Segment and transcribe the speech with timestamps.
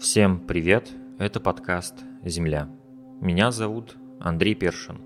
[0.00, 2.70] Всем привет, это подкаст «Земля».
[3.20, 5.02] Меня зовут Андрей Першин.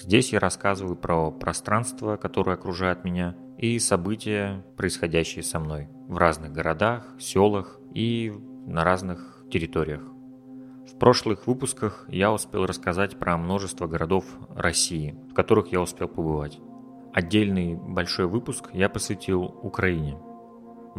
[0.00, 6.50] Здесь я рассказываю про пространство, которое окружает меня, и события, происходящие со мной в разных
[6.50, 8.32] городах, селах и
[8.66, 10.00] на разных территориях.
[10.90, 16.58] В прошлых выпусках я успел рассказать про множество городов России, в которых я успел побывать.
[17.12, 20.18] Отдельный большой выпуск я посвятил Украине–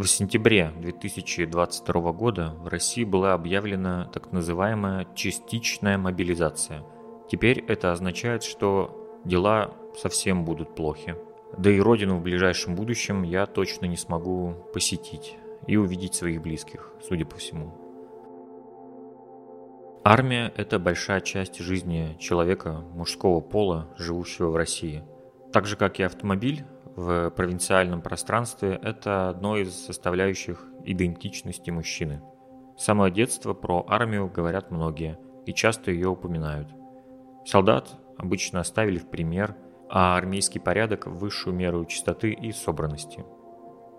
[0.04, 6.84] в сентябре 2022 года в России была объявлена так называемая частичная мобилизация.
[7.32, 11.16] Теперь это означает, что дела совсем будут плохи.
[11.58, 16.92] Да и родину в ближайшем будущем я точно не смогу посетить и увидеть своих близких,
[17.02, 17.74] судя по всему.
[20.04, 25.04] Армия– это большая часть жизни человека мужского пола, живущего в России.
[25.52, 26.66] Так же, как и автомобиль,
[26.98, 32.24] в провинциальном пространстве– это одно из составляющих идентичности мужчины.
[32.76, 36.68] С самого детства про армию говорят многие и часто ее упоминают.
[37.46, 39.56] Солдат обычно оставили в пример,
[39.90, 43.24] а армейский порядок– в высшую меру чистоты и собранности.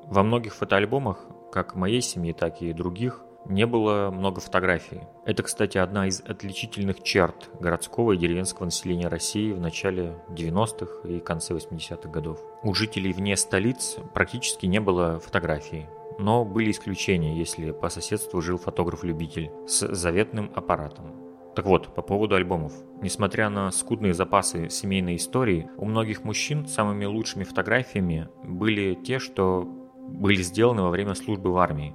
[0.07, 5.01] Во многих фотоальбомах, как моей семьи, так и других, не было много фотографий.
[5.25, 11.21] Это, кстати, одна из отличительных черт городского и деревенского населения России в начале 90-х и
[11.21, 12.41] конце 80-х годов.
[12.63, 15.87] У жителей вне столиц практически не было фотографий,
[16.19, 21.29] но были исключения, если по соседству жил фотограф-любитель с заветным аппаратом.
[21.55, 22.73] Так вот, по поводу альбомов.
[23.03, 29.63] Несмотря на скудные запасы семейной истории, у многих мужчин самыми лучшими фотографиями были те, что
[30.09, 31.95] были сделаны во время службы в армии.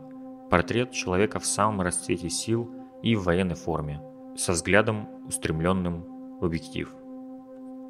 [0.54, 2.70] Портрет человека в самом расцвете сил
[3.02, 4.04] и в военной форме,
[4.38, 6.06] со взглядом, устремленным
[6.40, 6.94] в объектив.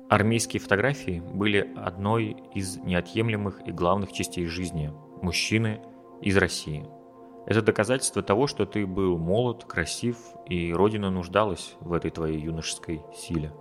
[0.09, 5.81] Армейские фотографии были одной из неотъемлемых и главных частей жизни мужчины
[6.21, 6.87] из России.
[7.47, 10.15] Это доказательство того, что ты был молод, красив,
[10.47, 13.51] и Родина нуждалась в этой твоей юношеской силе.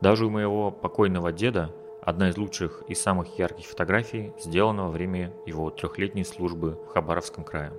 [0.00, 5.34] Даже у моего покойного деда одна из лучших и самых ярких фотографий сделана во время
[5.44, 7.72] его трехлетней службы в Хабаровском крае.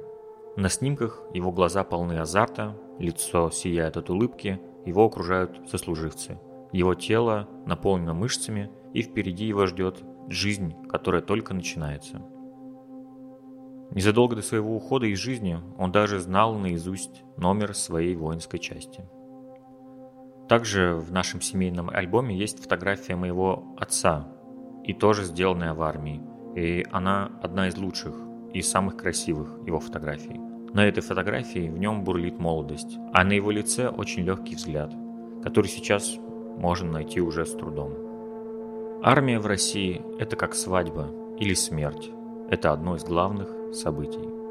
[0.56, 6.40] На снимках его глаза полны азарта, лицо сияет от улыбки, его окружают сослуживцы.
[6.72, 12.22] Его тело наполнено мышцами, и впереди его ждет жизнь, которая только начинается.
[13.92, 19.08] Незадолго до своего ухода из жизни он даже знал наизусть номер своей воинской части.
[20.48, 24.28] Также в нашем семейном альбоме есть фотография моего отца,
[24.84, 26.22] и тоже сделанная в армии,
[26.56, 28.16] и она одна из лучших
[28.54, 30.40] и самых красивых его фотографий.
[30.74, 34.92] На этой фотографии в нем бурлит молодость, а на его лице очень легкий взгляд,
[35.44, 36.18] который сейчас
[36.58, 37.94] можно найти уже с трудом.
[39.04, 41.10] Армия в России– это как свадьба
[41.40, 42.10] или смерть.
[42.50, 44.43] Это одно из главных событий.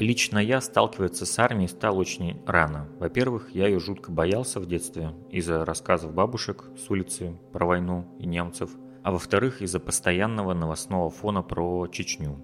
[0.00, 2.88] Лично я сталкиваться с армией стал очень рано.
[3.00, 8.26] Во-первых, я ее жутко боялся в детстве из-за рассказов бабушек с улицы про войну и
[8.26, 8.70] немцев,
[9.02, 12.38] а во-вторых, из-за постоянного новостного фона про Чечню.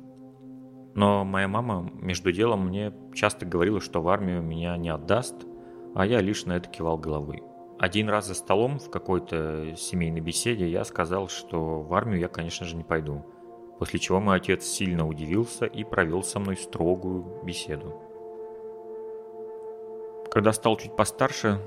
[0.97, 5.37] Но моя мама между делом мне часто говорила, что в армию меня не отдаст,
[5.95, 7.45] а я лишь на это кивал головой.
[7.79, 12.67] Один раз за столом в какой-то семейной беседе я сказал, что в армию я, конечно
[12.67, 13.25] же, не пойду–
[13.79, 18.01] после чего мой отец сильно удивился и провел со мной строгую беседу.
[20.31, 21.61] Когда стал чуть постарше,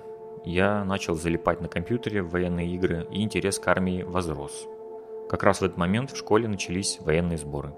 [0.44, 4.68] я начал залипать на компьютере в военные игры, и интерес к армии возрос.
[5.30, 7.74] Как раз в этот момент в школе начались военные сборы.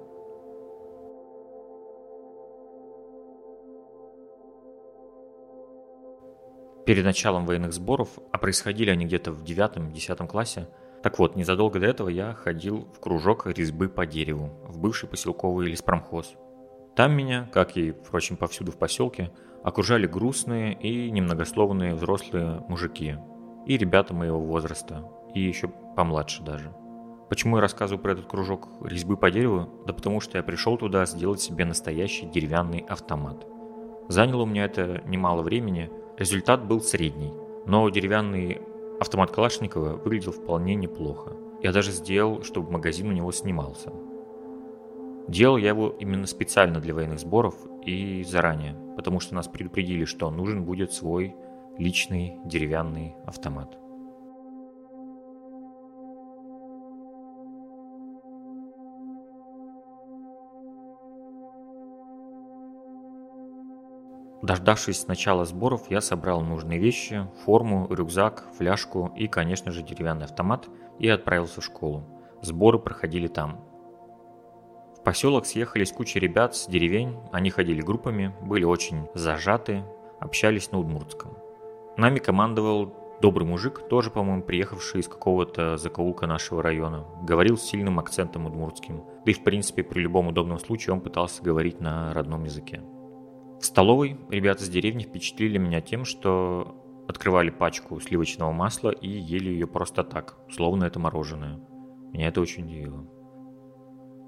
[6.86, 10.68] Перед началом военных сборов, а происходили они где-то в 9-10 классе,
[11.02, 15.68] так вот, незадолго до этого я ходил в кружок резьбы по дереву в бывший поселковый
[15.68, 16.34] леспромхоз.
[16.96, 19.32] Там меня, как и, впрочем, повсюду в поселке,
[19.64, 23.16] окружали грустные и немногословные взрослые мужики
[23.66, 26.74] и ребята моего возраста, и еще помладше даже.
[27.30, 29.70] Почему я рассказываю про этот кружок резьбы по дереву?
[29.86, 33.46] Да потому что я пришел туда сделать себе настоящий деревянный автомат.
[34.08, 37.32] Заняло у меня это немало времени, результат был средний,
[37.68, 38.60] но деревянный
[39.00, 41.38] Автомат Калашникова выглядел вполне неплохо.
[41.62, 43.92] Я даже сделал, чтобы магазин у него снимался.
[45.28, 47.56] Делал я его именно специально для военных сборов
[47.86, 51.36] и заранее, потому что нас предупредили, что нужен будет свой
[51.78, 53.78] личный деревянный автомат.
[64.50, 70.68] Дождавшись начала сборов, я собрал нужные вещи, форму, рюкзак, фляжку и, конечно же, деревянный автомат
[70.98, 72.04] и отправился в школу.
[72.42, 73.64] Сборы проходили там.
[74.98, 79.84] В поселок съехались куча ребят с деревень, они ходили группами, были очень зажаты,
[80.20, 81.38] общались на удмуртском.
[81.96, 82.92] Нами командовал
[83.22, 87.06] добрый мужик, тоже, по-моему, приехавший из какого-то закоулка нашего района.
[87.22, 89.04] Говорил с сильным акцентом удмуртским.
[89.26, 92.82] Да и, в принципе, при любом удобном случае он пытался говорить на родном языке.
[93.62, 96.76] Столовой ребята с деревни впечатлили меня тем, что
[97.08, 101.60] открывали пачку сливочного масла и ели ее просто так, словно это мороженое.
[102.12, 103.06] Меня это очень удивило.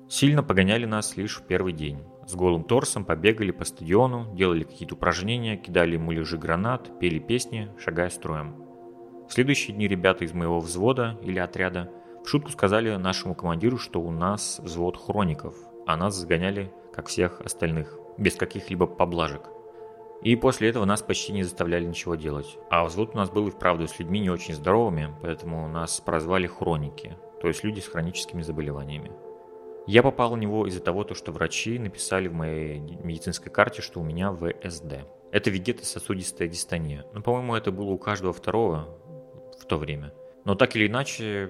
[0.10, 2.00] Сильно погоняли нас лишь в первый день.
[2.28, 8.10] С голым торсом побегали по стадиону, делали какие-то упражнения, кидали муляжи гранат, пели песни, шагая
[8.10, 8.56] строем.
[9.30, 11.89] В следующие дни ребята из моего взвода или отряда
[12.25, 15.56] в шутку сказали нашему командиру, что у нас взвод хроников,
[15.88, 19.49] а нас загоняли, как всех остальных, без каких-либо поблажек–
[20.21, 22.57] и после этого нас почти не заставляли ничего делать.
[22.69, 26.45] А взвод у нас был и вправду с людьми не очень здоровыми, поэтому нас прозвали
[26.45, 29.11] хроники, то есть люди с хроническими заболеваниями.
[29.87, 34.03] Я попал в него из-за того, что врачи написали в моей медицинской карте, что у
[34.03, 35.07] меня ВСД.
[35.31, 37.03] Это вегетососудистая дистония.
[37.13, 38.95] Ну, по-моему, это было у каждого второго
[39.59, 40.13] в то время.
[40.45, 41.49] Но так или иначе,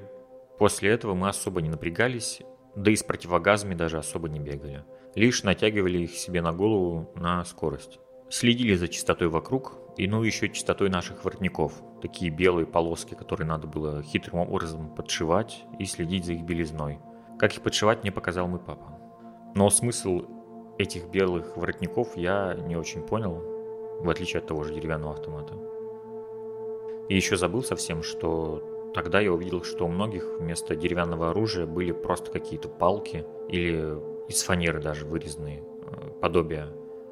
[0.57, 2.41] после этого мы особо не напрягались,
[2.73, 4.85] да и с противогазами даже особо не бегали.
[5.15, 7.99] Лишь натягивали их себе на голову на скорость.
[8.29, 11.73] Следили за чистотой вокруг, и ну еще чистотой наших воротников.
[12.01, 16.99] Такие белые полоски, которые надо было хитрым образом подшивать и следить за их белизной.
[17.37, 18.97] Как их подшивать, мне показал мой папа.
[19.53, 20.23] Но смысл
[20.77, 23.43] этих белых воротников я не очень понял,
[24.01, 25.55] в отличие от того же деревянного автомата.
[27.09, 31.91] И еще забыл совсем, что тогда я увидел, что у многих вместо деревянного оружия были
[31.91, 33.97] просто какие-то палки или
[34.27, 36.68] из фанеры даже вырезанные, э, подобие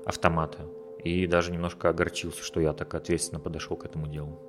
[0.06, 0.66] автомата
[1.04, 4.40] и даже немножко огорчился, что я так ответственно подошел к этому делу.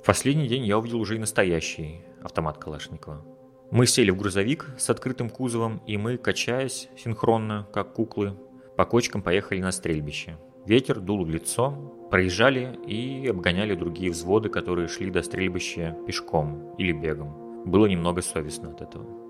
[0.00, 3.24] В последний день я увидел уже и настоящий автомат Калашникова.
[3.70, 8.36] Мы сели в грузовик с открытым кузовом, и мы, качаясь синхронно, как куклы,
[8.76, 10.38] по кочкам поехали на стрельбище.
[10.64, 11.70] Ветер дул в лицо,
[12.10, 17.64] проезжали и обгоняли другие взводы, которые шли до стрельбища пешком или бегом.
[17.64, 19.25] Было немного совестно от этого.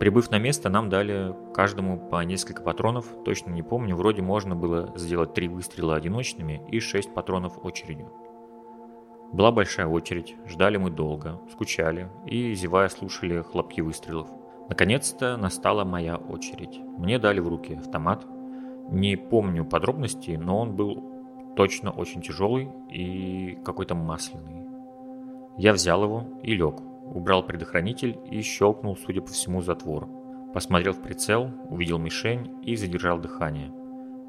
[0.00, 4.94] Прибыв на место, нам дали каждому по несколько патронов, точно не помню, вроде можно было
[4.96, 8.10] сделать три выстрела одиночными и шесть патронов очередью.
[9.30, 14.26] Была большая очередь, ждали мы долго, скучали и, зевая, слушали хлопки выстрелов.
[14.70, 16.80] Наконец-то настала моя очередь.
[16.96, 18.24] Мне дали в руки автомат.
[18.88, 21.04] Не помню подробностей, но он был
[21.56, 24.66] точно очень тяжелый и какой-то масляный.
[25.58, 26.80] Я взял его и лег,
[27.14, 30.08] убрал предохранитель и щелкнул, судя по всему, затвор.
[30.54, 33.72] Посмотрел в прицел, увидел мишень и задержал дыхание.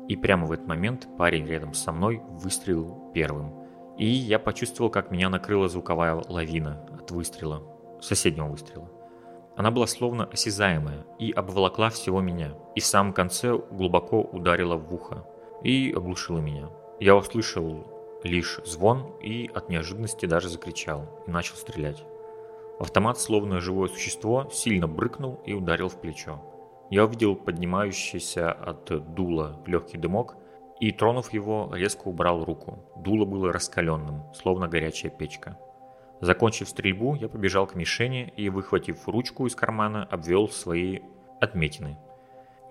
[0.08, 3.54] И прямо в этот момент парень рядом со мной выстрелил первым.
[3.98, 7.64] И я почувствовал, как меня накрыла звуковая лавина от выстрела,
[8.02, 8.90] соседнего выстрела.
[9.56, 12.54] Она была словно осязаемая и обволокла всего меня.
[12.76, 15.26] И в самом конце глубоко ударила в ухо
[15.64, 16.70] и оглушила меня.
[17.00, 17.86] Я услышал
[18.24, 22.04] лишь звон и от неожиданности даже закричал и начал стрелять.
[22.82, 26.42] Автомат, словно живое существо, сильно брыкнул и ударил в плечо.
[26.90, 30.36] Я увидел поднимающийся от дула легкий дымок
[30.80, 32.84] и, тронув его, резко убрал руку.
[32.98, 35.60] Дуло было раскаленным, словно горячая печка.
[36.22, 41.02] Закончив стрельбу, я побежал к мишени и, выхватив ручку из кармана, обвел свои
[41.40, 42.00] отметины.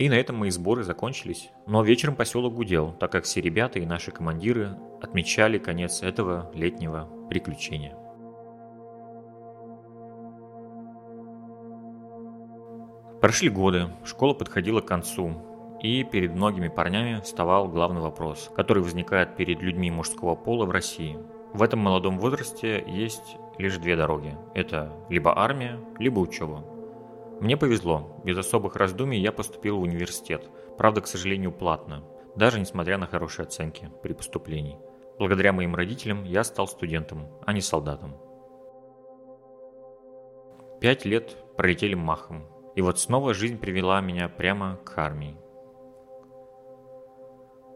[0.00, 1.52] И на этом мои сборы закончились.
[1.68, 7.08] Но вечером поселок гудел, так как все ребята и наши командиры отмечали конец этого летнего
[7.28, 7.99] приключения.
[13.20, 15.34] Прошли годы, школа подходила к концу,
[15.82, 21.18] и перед многими парнями вставал главный вопрос, который возникает перед людьми мужского пола в России.
[21.52, 24.36] В этом молодом возрасте есть лишь две дороги.
[24.54, 26.64] Это либо армия, либо учеба.
[27.40, 28.20] Мне повезло.
[28.24, 30.48] Без особых раздумий я поступил в университет.
[30.78, 32.04] Правда, к сожалению, платно.
[32.36, 34.78] Даже несмотря на хорошие оценки при поступлении.
[35.18, 38.16] Благодаря моим родителям я стал студентом, а не солдатом.
[40.80, 42.59] Пять лет пролетели махом.
[42.74, 45.36] И вот снова жизнь привела меня прямо к армии.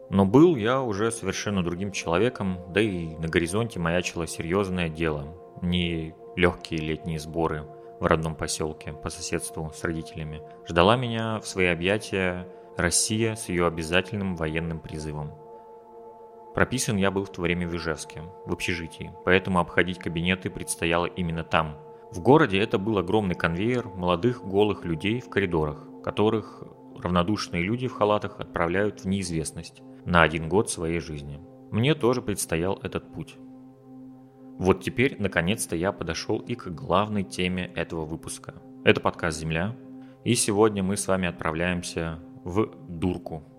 [0.09, 5.35] Но был я уже совершенно другим человеком, да и на горизонте маячило серьезное дело.
[5.61, 7.65] Не легкие летние сборы
[7.99, 10.41] в родном поселке по соседству с родителями.
[10.67, 12.47] Ждала меня в свои объятия
[12.77, 15.33] Россия с ее обязательным военным призывом.
[16.53, 21.43] Прописан я был в то время в Ижевске, в общежитии, поэтому обходить кабинеты предстояло именно
[21.43, 21.77] там,
[22.11, 26.63] в городе это был огромный конвейер молодых голых людей в коридорах, которых
[26.97, 31.39] равнодушные люди в халатах отправляют в неизвестность на один год своей жизни.
[31.71, 33.35] Мне тоже предстоял этот путь.
[34.57, 38.55] Вот теперь, наконец-то, я подошел и к главной теме этого выпуска.
[38.85, 39.75] Это подкаст «Земля»,
[40.23, 43.43] и сегодня мы с вами отправляемся в Дурку–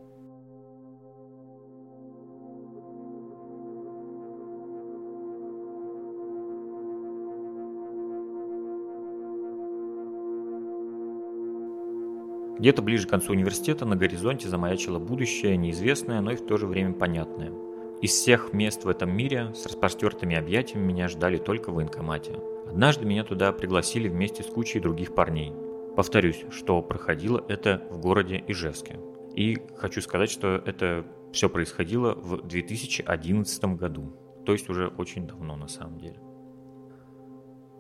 [12.59, 16.67] Где-то ближе к концу университета на горизонте замаячило будущее, неизвестное, но и в то же
[16.67, 17.53] время понятное.
[18.01, 22.39] Из всех мест в этом мире с распростертыми объятиями меня ждали только в военкомате.
[22.67, 25.53] Однажды меня туда пригласили вместе с кучей других парней.
[25.97, 29.01] Повторюсь, что проходило это в городе Ижевске.
[29.35, 34.15] И хочу сказать, что это все происходило в 2011 году.
[34.45, 36.21] То есть уже очень давно на самом деле.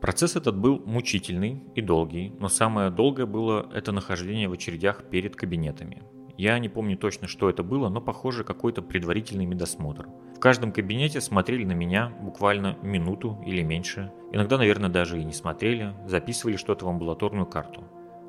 [0.06, 5.34] Процесс этот был мучительный и долгий, но самое долгое было это нахождение в очередях перед
[5.34, 6.04] кабинетами.
[6.38, 10.06] Я не помню точно, что это было, но похоже какой-то предварительный медосмотр.
[10.36, 14.12] В каждом кабинете смотрели на меня буквально минуту или меньше.
[14.30, 17.82] Иногда, наверное, даже и не смотрели, записывали что-то в амбулаторную карту.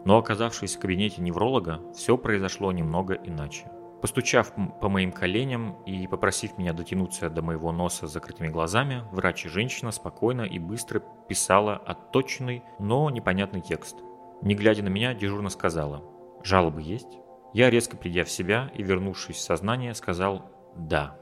[0.04, 3.70] Но оказавшись в кабинете невролога, все произошло немного иначе.
[4.02, 9.46] Постучав по моим коленям и попросив меня дотянуться до моего носа с закрытыми глазами, врач
[9.46, 13.98] и женщина спокойно и быстро писала отточенный, но непонятный текст.
[14.42, 16.04] Не глядя на меня, дежурно сказала
[16.44, 17.18] «Жалобы есть?».
[17.54, 21.18] Я, резко придя в себя и вернувшись в сознание, сказал «Да».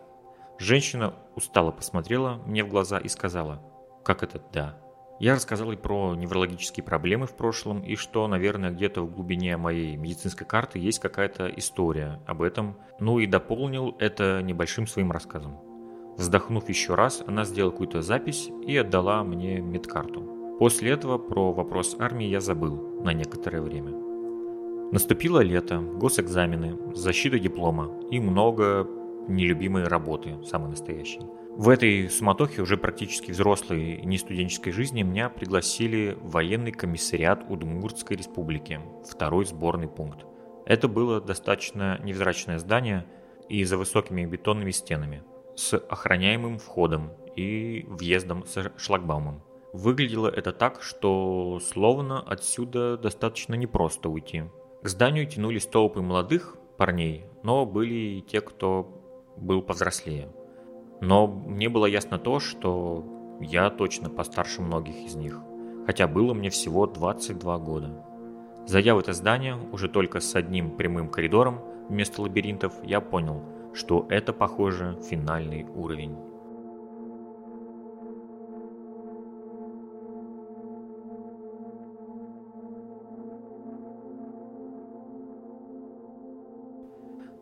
[0.58, 3.62] Женщина устало посмотрела мне в глаза и сказала
[4.04, 4.85] «Как это «да»?»
[5.20, 9.96] Я рассказал ей про неврологические проблемы в прошлом и что, наверное, где-то в глубине моей
[9.96, 15.58] медицинской карты есть какая-то история об этом, ну и дополнил это небольшим своим рассказом.
[16.18, 20.58] Вздохнув еще раз, она сделала какую-то запись и отдала мне медкарту.
[20.60, 23.92] После этого про вопрос армии я забыл на некоторое время.
[24.92, 28.88] Наступило лето, госэкзамены, защита диплома и много
[29.28, 31.22] нелюбимой работы, самой настоящей.
[31.58, 38.18] В этой суматохе уже практически взрослой не студенческой жизни меня пригласили в военный комиссариат Удмуртской
[38.18, 40.26] республики, второй сборный пункт.
[40.66, 43.06] Это было достаточно невзрачное здание
[43.48, 45.24] и за высокими бетонными стенами,
[45.56, 49.42] с охраняемым входом и въездом с шлагбаумом.
[49.72, 54.44] Выглядело это так, что словно отсюда достаточно непросто уйти.
[54.84, 60.30] К зданию тянулись толпы молодых парней, но были и те, кто был повзрослее.
[61.02, 63.06] Но мне было ясно то, что
[63.40, 65.42] я точно постарше многих из них,
[65.86, 68.06] хотя было мне всего 22 года.
[68.66, 74.06] Зайдя в это здание, уже только с одним прямым коридором вместо лабиринтов, я понял, что
[74.10, 76.18] это, похоже, финальный уровень.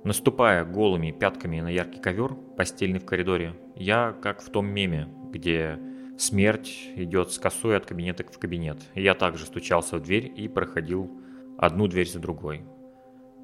[0.04, 5.80] Наступая голыми пятками на яркий ковер, постельный в коридоре, я как в том меме, где
[6.18, 8.80] смерть идет с косой от кабинета в кабинет.
[8.96, 11.10] Я также стучался в дверь и проходил
[11.58, 12.66] одну дверь за другой.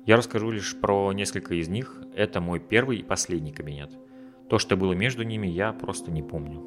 [0.06, 2.02] Я расскажу лишь про несколько из них.
[2.14, 3.92] Это мой первый и последний кабинет.
[4.50, 6.60] То, что было между ними, я просто не помню.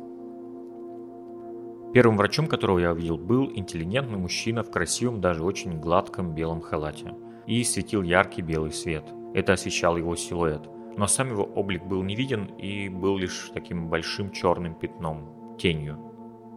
[1.93, 7.15] Первым врачом, которого я увидел, был интеллигентный мужчина в красивом, даже очень гладком белом халате.
[7.47, 9.05] И светил яркий белый свет–
[9.35, 10.69] это освещал его силуэт.
[10.97, 15.99] Но сам его облик был не виден и был лишь таким большим черным пятном, тенью.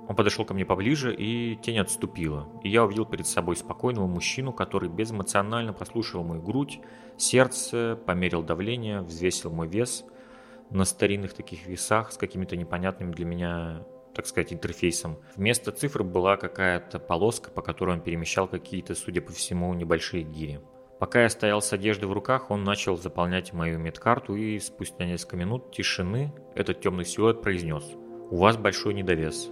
[0.07, 4.53] Он подошел ко мне поближе, и тень отступила, и я увидел перед собой спокойного мужчину,
[4.53, 6.79] который безэмоционально послушал мою грудь,
[7.17, 10.05] сердце, померил давление, взвесил мой вес
[10.69, 15.17] на старинных таких весах с какими-то непонятными для меня так сказать, интерфейсом.
[15.35, 20.61] Вместо цифр была какая-то полоска, по которой он перемещал какие-то, судя по всему, небольшие гири.
[20.97, 25.35] Пока я стоял с одеждой в руках, он начал заполнять мою медкарту и спустя несколько
[25.35, 27.83] минут тишины этот темный силуэт произнес
[28.31, 29.49] «У вас большой недовес.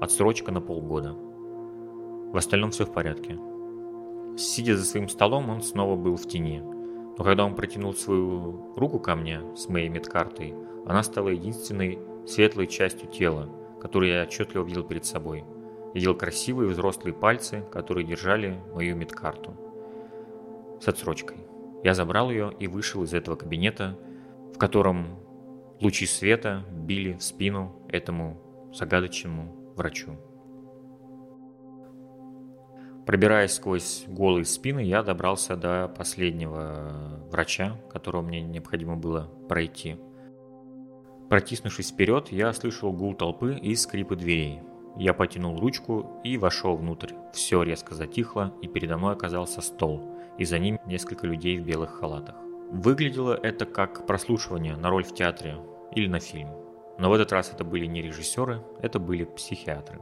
[0.00, 1.12] Отсрочка на полгода.
[1.12, 3.38] В остальном все в порядке».
[4.38, 6.60] Сидя за своим столом, он снова был в тени.
[6.60, 10.54] Но когда он протянул свою руку ко мне с моей медкартой,
[10.86, 13.50] она стала единственной светлой частью тела,
[13.82, 15.44] которую я отчетливо видел перед собой.
[15.92, 19.56] Видел красивые взрослые пальцы, которые держали мою медкарту
[20.80, 21.38] с отсрочкой.
[21.82, 23.96] Я забрал ее и вышел из этого кабинета,
[24.54, 25.18] в котором
[25.80, 28.40] лучи света били в спину этому
[28.72, 30.16] загадочному врачу.
[33.06, 39.96] Пробираясь сквозь голые спины, я добрался до последнего врача, которого мне необходимо было пройти.
[41.28, 44.60] Протиснувшись вперед, я слышал гул толпы и скрипы дверей.
[44.96, 47.12] Я потянул ручку и вошел внутрь.
[47.32, 51.98] Все резко затихло, и передо мной оказался стол– и за ним несколько людей в белых
[51.98, 52.36] халатах.
[52.70, 55.56] Выглядело это как прослушивание на роль в театре
[55.94, 56.50] или на фильм.
[56.98, 60.00] Но в этот раз это были не режиссеры, это были психиатры.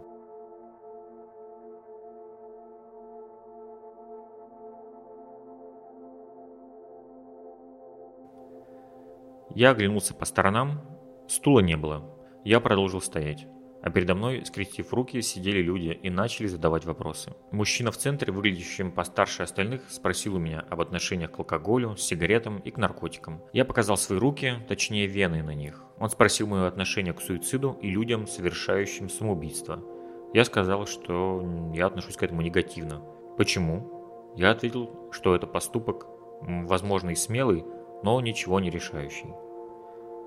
[9.55, 10.81] Я оглянулся по сторонам,
[11.29, 12.03] стула не было.
[12.45, 13.47] Я продолжил стоять.
[13.85, 17.35] А передо мной, скрестив руки, сидели люди и начали задавать вопросы.
[17.51, 22.71] Мужчина в центре, выглядящим постарше остальных, спросил у меня об отношениях к алкоголю, сигаретам и
[22.71, 23.43] к наркотикам.
[23.53, 25.85] Я показал свои руки, точнее вены на них.
[25.99, 29.85] Он спросил мое отношение к суициду и людям, совершающим самоубийство.
[30.33, 33.03] Я сказал, что я отношусь к этому негативно.
[33.37, 34.33] Почему?
[34.35, 36.07] Я ответил, что это поступок,
[36.41, 37.67] возможно, и смелый,
[38.03, 39.44] но ничего не решающий.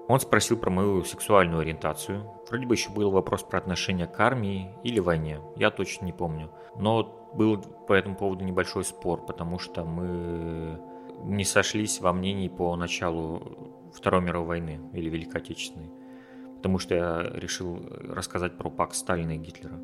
[0.07, 2.23] Он спросил про мою сексуальную ориентацию.
[2.47, 5.41] Вроде бы еще был вопрос про отношение к армии или войне.
[5.57, 6.49] Я точно не помню.
[6.79, 10.79] Но был по этому поводу небольшой спор, потому что мы
[11.25, 15.91] не сошлись во мнении по началу Второй мировой войны или Великой Отечественной.
[16.55, 19.77] Потому что я решил рассказать про пакт Сталина и Гитлера.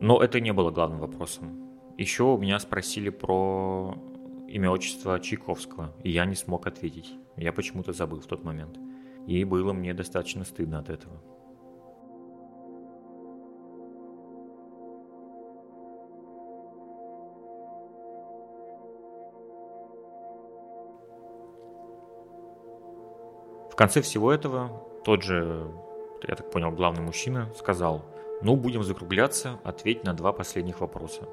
[0.00, 1.68] Но это не было главным вопросом.
[1.96, 3.96] Еще у меня спросили про
[4.48, 7.14] имя отчество Чайковского, и я не смог ответить.
[7.36, 8.76] Я почему-то забыл в тот момент
[9.26, 11.20] и было мне достаточно стыдно от этого.
[23.70, 24.70] В конце всего этого
[25.04, 25.66] тот же,
[26.28, 28.04] я так понял, главный мужчина сказал,
[28.42, 31.28] ну, будем закругляться, ответь на два последних вопроса.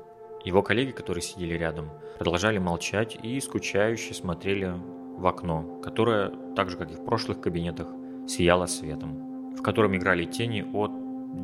[0.45, 4.73] Его коллеги, которые сидели рядом, продолжали молчать и скучающе смотрели
[5.19, 7.93] в окно, которое, так же как и в прошлых кабинетах,
[8.27, 10.91] сияло светом, в котором играли тени от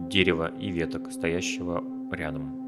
[0.08, 2.66] дерева и веток, стоящего рядом.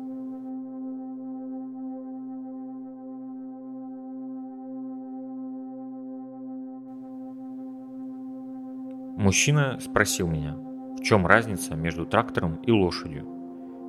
[9.17, 10.55] Мужчина спросил меня,
[10.97, 13.27] в чем разница между трактором и лошадью.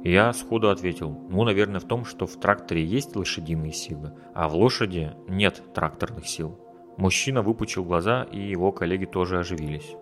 [0.03, 4.49] И я сходу ответил, ну, наверное, в том, что в тракторе есть лошадиные силы, а
[4.49, 6.59] в лошади нет тракторных сил.
[6.99, 9.95] Мужчина выпучил глаза, и его коллеги тоже оживились.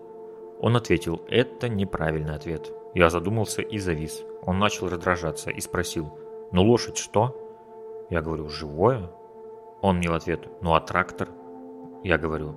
[0.59, 2.73] Он ответил, это неправильный ответ.
[2.95, 4.23] Я задумался и завис.
[4.41, 6.17] Он начал раздражаться и спросил,
[6.51, 7.37] ну лошадь что?
[8.09, 9.11] Я говорю, живое?
[9.81, 11.29] Он мне в ответ, ну а трактор?
[12.03, 12.55] Я говорю,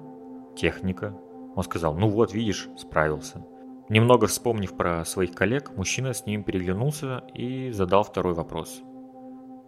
[0.57, 1.15] техника.
[1.55, 3.45] Он сказал, ну вот, видишь, справился.
[3.91, 8.81] Немного вспомнив про своих коллег, мужчина с ним переглянулся и задал второй вопрос.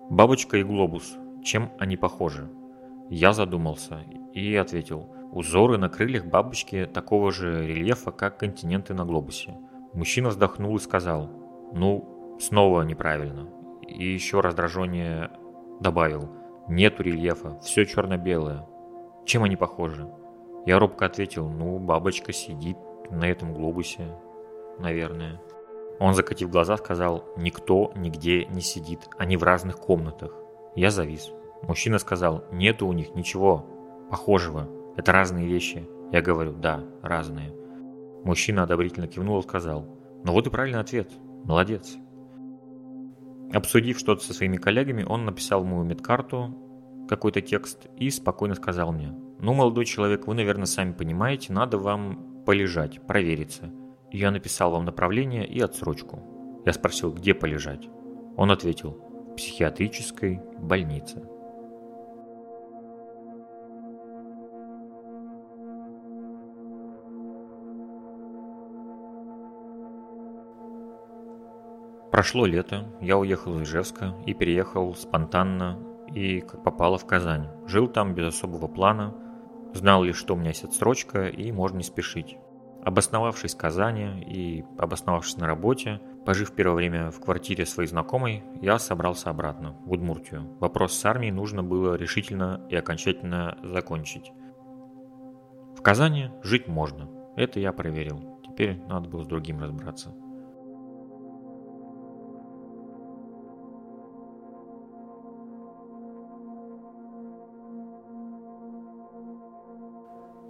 [0.08, 2.48] Бабочка и глобус, чем они похожи?
[3.14, 4.00] Я задумался
[4.32, 5.06] и ответил.
[5.32, 9.54] Узоры на крыльях бабочки такого же рельефа, как континенты на глобусе.
[9.92, 11.28] Мужчина вздохнул и сказал.
[11.74, 13.50] Ну, снова неправильно.
[13.86, 15.30] И еще раздражение
[15.78, 16.30] добавил.
[16.68, 18.66] Нету рельефа, все черно-белое.
[19.26, 20.10] Чем они похожи?
[20.64, 22.78] Я робко ответил, ну, бабочка сидит
[23.10, 24.06] на этом глобусе,
[24.78, 25.38] наверное.
[26.00, 30.34] Он, закатив глаза, сказал, никто нигде не сидит, они в разных комнатах.
[30.74, 31.30] Я завис.
[31.62, 33.66] Мужчина сказал, нету у них ничего
[34.10, 34.68] похожего.
[34.96, 35.88] Это разные вещи.
[36.12, 37.54] Я говорю, да, разные.
[38.24, 39.86] Мужчина одобрительно кивнул и сказал,
[40.24, 41.10] ну вот и правильный ответ.
[41.44, 41.96] Молодец.
[43.52, 46.56] Обсудив что-то со своими коллегами, он написал мою медкарту
[47.08, 52.44] какой-то текст и спокойно сказал мне, ну, молодой человек, вы, наверное, сами понимаете, надо вам
[52.46, 53.72] полежать, провериться.
[54.12, 56.62] Я написал вам направление и отсрочку.
[56.64, 57.88] Я спросил, где полежать.
[58.36, 58.92] Он ответил,
[59.32, 61.22] в психиатрической больнице.
[72.22, 75.80] Прошло лето, я уехал из Ижевска и переехал спонтанно
[76.14, 77.48] и как попало в Казань.
[77.66, 79.12] Жил там без особого плана,
[79.74, 82.38] знал лишь, что у меня есть отсрочка и можно не спешить.
[82.84, 88.78] Обосновавшись в Казани и обосновавшись на работе, пожив первое время в квартире своей знакомой, я
[88.78, 90.56] собрался обратно, в Удмуртию.
[90.60, 94.30] Вопрос с армией нужно было решительно и окончательно закончить.
[95.76, 98.38] В Казани жить можно, это я проверил.
[98.48, 100.14] Теперь надо было с другим разбираться.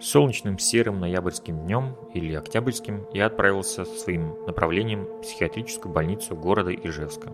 [0.03, 7.33] Солнечным серым ноябрьским днем или октябрьским я отправился своим направлением в психиатрическую больницу города Ижевска.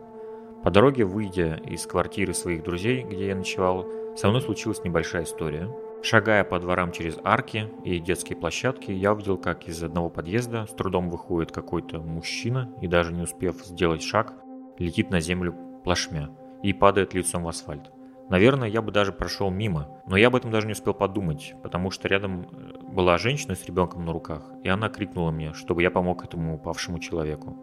[0.62, 5.74] По дороге, выйдя из квартиры своих друзей, где я ночевал, со мной случилась небольшая история.
[6.02, 10.74] Шагая по дворам через арки и детские площадки, я увидел, как из одного подъезда с
[10.74, 14.34] трудом выходит какой-то мужчина и даже не успев сделать шаг,
[14.76, 15.54] летит на землю
[15.84, 16.28] плашмя
[16.62, 17.90] и падает лицом в асфальт.
[18.30, 21.90] Наверное, я бы даже прошел мимо, но я об этом даже не успел подумать, потому
[21.90, 25.90] что рядом э, была женщина с ребенком на руках, и она крикнула мне, чтобы я
[25.90, 27.56] помог этому упавшему человеку.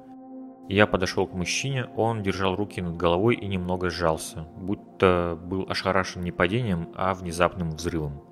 [0.67, 6.23] Я подошел к мужчине, он держал руки над головой и немного сжался, будто был ошарашен
[6.23, 8.23] не падением, а внезапным взрывом.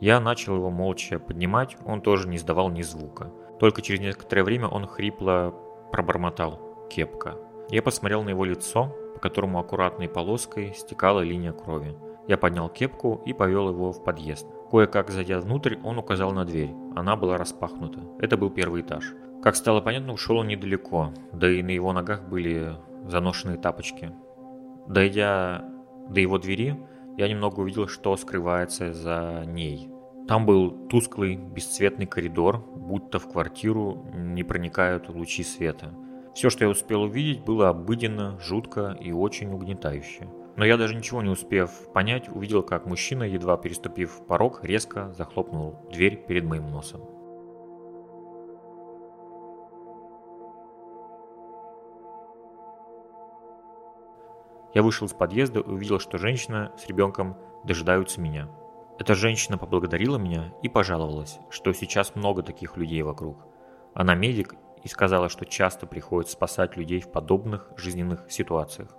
[0.00, 3.32] Я начал его молча поднимать, он тоже не издавал ни звука.
[3.58, 5.54] Только через некоторое время он хрипло
[5.90, 7.36] пробормотал «кепка».
[7.70, 11.96] Я посмотрел на его лицо, по которому аккуратной полоской стекала линия крови.
[12.26, 14.46] Я поднял кепку и повел его в подъезд.
[14.70, 16.74] Кое-как зайдя внутрь, он указал на дверь.
[16.96, 18.00] Она была распахнута.
[18.18, 19.14] Это был первый этаж.
[19.42, 24.12] Как стало понятно, ушел он недалеко, да и на его ногах были заношенные тапочки.
[24.86, 25.64] Дойдя
[26.08, 26.76] до его двери,
[27.16, 29.90] я немного увидел, что скрывается за ней.
[30.28, 35.94] Там был тусклый, бесцветный коридор, будто в квартиру не проникают лучи света.
[36.40, 40.26] Все, что я успел увидеть, было обыденно, жутко и очень угнетающе.
[40.56, 45.76] Но я даже ничего не успев понять, увидел, как мужчина, едва переступив порог, резко захлопнул
[45.92, 47.02] дверь перед моим носом.
[54.72, 58.48] Я вышел из подъезда и увидел, что женщина с ребенком дожидаются меня.
[58.98, 63.46] Эта женщина поблагодарила меня и пожаловалась, что сейчас много таких людей вокруг.
[63.92, 68.94] Она медик и сказала, что часто приходится спасать людей в подобных жизненных ситуациях.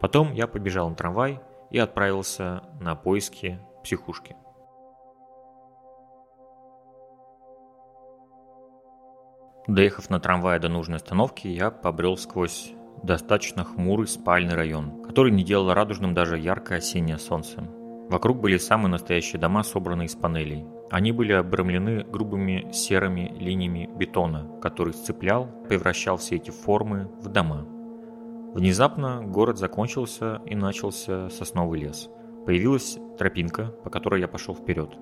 [0.00, 4.36] Потом я побежал на трамвай и отправился на поиски психушки.
[9.68, 15.44] Доехав на трамвае до нужной остановки, я побрел сквозь достаточно хмурый спальный район, который не
[15.44, 17.62] делал радужным даже яркое осеннее солнце.
[18.08, 20.66] Вокруг были самые настоящие дома, собранные из панелей.
[20.92, 27.66] Они были обрамлены грубыми серыми линиями бетона, который сцеплял, превращал все эти формы в дома.
[28.52, 32.10] Внезапно город закончился и начался сосновый лес.
[32.44, 34.94] Появилась тропинка, по которой я пошел вперед.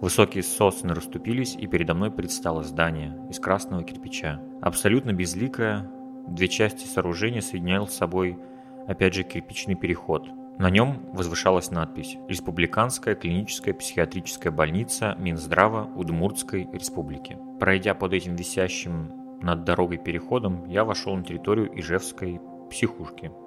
[0.00, 4.40] Высокие сосны расступились, и передо мной предстало здание из красного кирпича.
[4.62, 5.86] Абсолютно безликое,
[6.28, 8.38] две части сооружения соединял с собой,
[8.86, 17.38] опять же, кирпичный переход– на нем возвышалась надпись «Республиканская клиническая психиатрическая больница Минздрава Удмуртской республики».
[17.60, 22.40] Пройдя под этим висящим над дорогой переходом, я вошел на территорию Ижевской
[22.70, 23.30] психушки–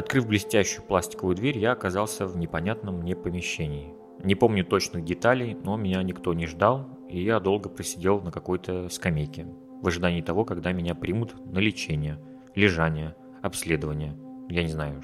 [0.00, 3.92] Открыв блестящую пластиковую дверь, я оказался в непонятном мне помещении.
[4.24, 8.88] Не помню точных деталей, но меня никто не ждал, и я долго просидел на какой-то
[8.88, 9.46] скамейке,
[9.82, 12.18] в ожидании того, когда меня примут на лечение,
[12.54, 14.16] лежание, обследование,
[14.48, 15.02] я не знаю,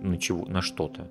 [0.00, 1.10] на, чего, на что-то.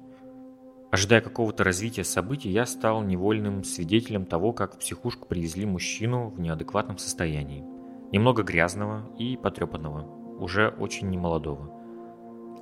[0.90, 6.40] Ожидая какого-то развития событий, я стал невольным свидетелем того, как в психушку привезли мужчину в
[6.40, 7.64] неадекватном состоянии.
[8.12, 10.08] Немного грязного и потрепанного,
[10.40, 11.77] уже очень немолодого.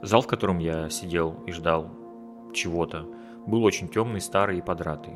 [0.01, 1.89] Зал, в котором я сидел и ждал
[2.53, 3.07] чего-то,
[3.47, 5.13] был очень темный, старый и подратый.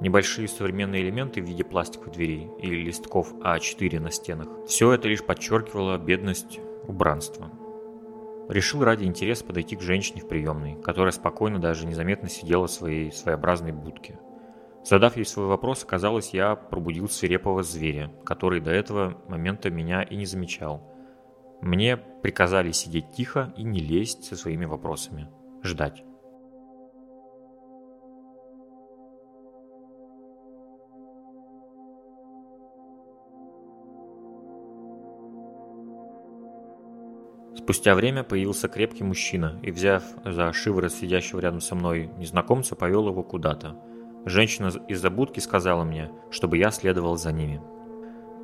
[0.00, 4.48] Небольшие современные элементы в виде пластиковых дверей или листков А4 на стенах.
[4.66, 7.50] Все это лишь подчеркивало бедность убранства.
[8.48, 13.12] Решил ради интереса подойти к женщине в приемной, которая спокойно, даже незаметно сидела в своей
[13.12, 14.18] своеобразной будке.
[14.84, 20.16] Задав ей свой вопрос, оказалось, я пробудил свирепого зверя, который до этого момента меня и
[20.16, 20.86] не замечал–
[21.60, 25.28] мне приказали сидеть тихо и не лезть со своими вопросами.
[25.62, 26.04] Ждать.
[37.70, 43.08] Спустя время появился крепкий мужчина и, взяв за шиворот сидящего рядом со мной незнакомца, повел
[43.08, 43.76] его куда-то.
[44.24, 47.60] Женщина из-за будки сказала мне, чтобы я следовал за ними.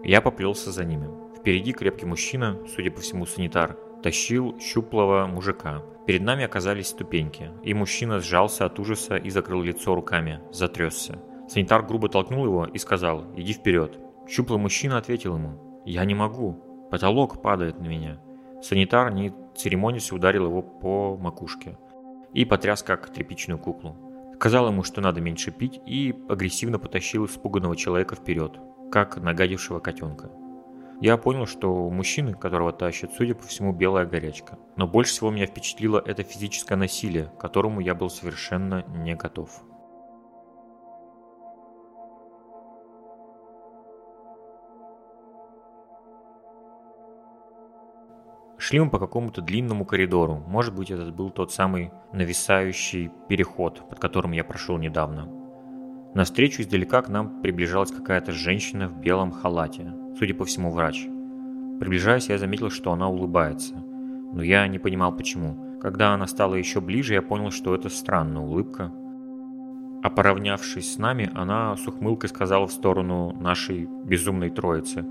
[0.05, 1.26] Я поплелся за ними.
[1.47, 5.81] Впереди крепкий мужчина, судя по всему санитар, тащил щуплого мужика.
[6.05, 11.23] Перед нами оказались ступеньки, и мужчина сжался от ужаса и закрыл лицо руками, затрясся.
[11.49, 13.97] Санитар грубо толкнул его и сказал «Иди вперед».
[14.29, 18.21] Щуплый мужчина ответил ему «Я не могу, потолок падает на меня».
[18.61, 21.79] Санитар, не церемонясь, ударил его по макушке
[22.35, 23.97] и потряс как тряпичную куклу.
[24.35, 28.59] Сказал ему, что надо меньше пить, и агрессивно потащил испуганного человека вперед,
[28.91, 30.29] как нагадившего котенка.
[31.01, 34.59] Я понял, что у мужчины, которого тащит, судя по всему, белая горячка.
[34.77, 39.63] Но больше всего меня впечатлило это физическое насилие, к которому я был совершенно не готов.
[48.59, 50.43] Шли мы по какому-то длинному коридору.
[50.47, 55.46] Может быть, этот был тот самый нависающий переход, под которым я прошел недавно.
[56.17, 61.07] Навстречу издалека к нам приближалась какая-то женщина в белом халате, судя по всему, врач.
[61.79, 63.75] Приближаясь, я заметил, что она улыбается.
[64.33, 65.79] Но я не понимал, почему.
[65.79, 68.91] Когда она стала еще ближе, я понял, что это странная улыбка.
[70.03, 75.05] А поравнявшись с нами, она с ухмылкой сказала в сторону нашей безумной троицы.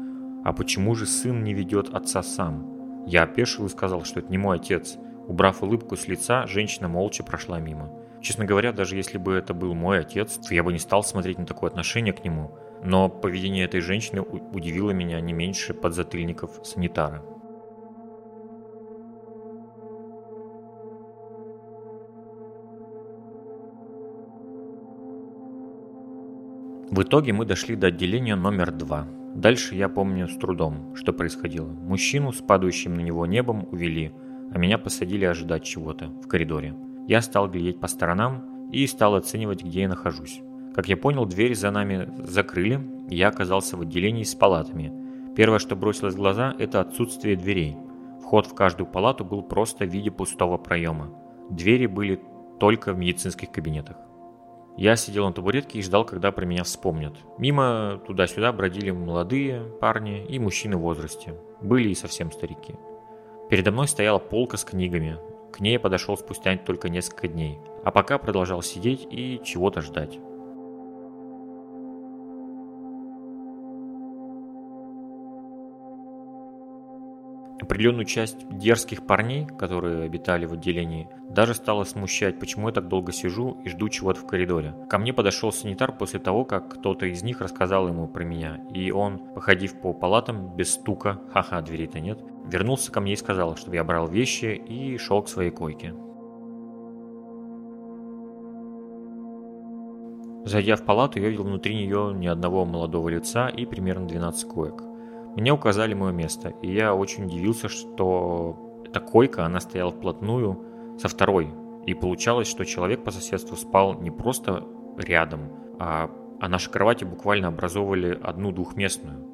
[0.43, 2.65] «А почему же сын не ведет отца сам?»
[3.05, 4.97] Я опешил и сказал, что это не мой отец.
[5.27, 7.91] Убрав улыбку с лица, женщина молча прошла мимо.
[8.25, 11.45] Честно говоря, даже если бы это был мой отец, я бы не стал смотреть на
[11.45, 12.57] такое отношение к нему.
[12.83, 17.23] Но поведение этой женщины удивило меня не меньше подзатыльников санитара.
[26.89, 29.07] В итоге мы дошли до отделения номер два.
[29.35, 31.67] Дальше я помню с трудом, что происходило.
[31.67, 34.11] Мужчину с падающим на него небом увели,
[34.51, 36.73] а меня посадили ожидать чего-то в коридоре.
[37.07, 40.41] Я стал глядеть по сторонам и стал оценивать, где я нахожусь.
[40.73, 44.91] Как я понял, двери за нами закрыли, и я оказался в отделении с палатами.
[45.35, 47.77] Первое, что бросилось в глаза, это отсутствие дверей.
[48.21, 51.11] Вход в каждую палату был просто в виде пустого проема.
[51.49, 52.19] Двери были
[52.59, 53.97] только в медицинских кабинетах.
[54.77, 57.13] Я сидел на табуретке и ждал, когда про меня вспомнят.
[57.37, 61.35] Мимо туда-сюда бродили молодые парни и мужчины в возрасте.
[61.61, 62.75] Были и совсем старики.
[63.49, 65.17] Передо мной стояла полка с книгами.
[65.55, 67.57] К ней я подошел спустя только несколько дней.
[67.85, 70.19] А пока продолжал сидеть и чего-то ждать.
[77.61, 83.13] Определенную часть дерзких парней, которые обитали в отделении, даже стало смущать, почему я так долго
[83.13, 84.75] сижу и жду чего-то в коридоре.
[84.89, 88.91] Ко мне подошел санитар после того, как кто-то из них рассказал ему про меня, и
[88.91, 93.75] он, походив по палатам без стука, ха-ха, дверей-то нет, вернулся ко мне и сказал, чтобы
[93.77, 95.93] я брал вещи и шел к своей койке.
[100.45, 104.83] Зайдя в палату, я видел внутри нее ни одного молодого лица и примерно 12 коек.
[105.36, 111.08] Мне указали мое место, и я очень удивился, что эта койка, она стояла вплотную со
[111.08, 111.54] второй.
[111.86, 114.63] И получалось, что человек по соседству спал не просто
[114.98, 119.28] рядом, а, а наши кровати буквально образовывали одну двухместную.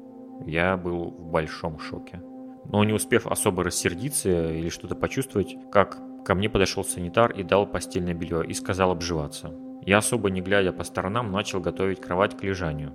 [0.44, 2.20] Я был в большом шоке.
[2.64, 7.66] Но не успев особо рассердиться или что-то почувствовать, как ко мне подошел санитар и дал
[7.66, 9.54] постельное белье и сказал обживаться.
[9.84, 12.92] Я особо не глядя по сторонам начал готовить кровать к лежанию.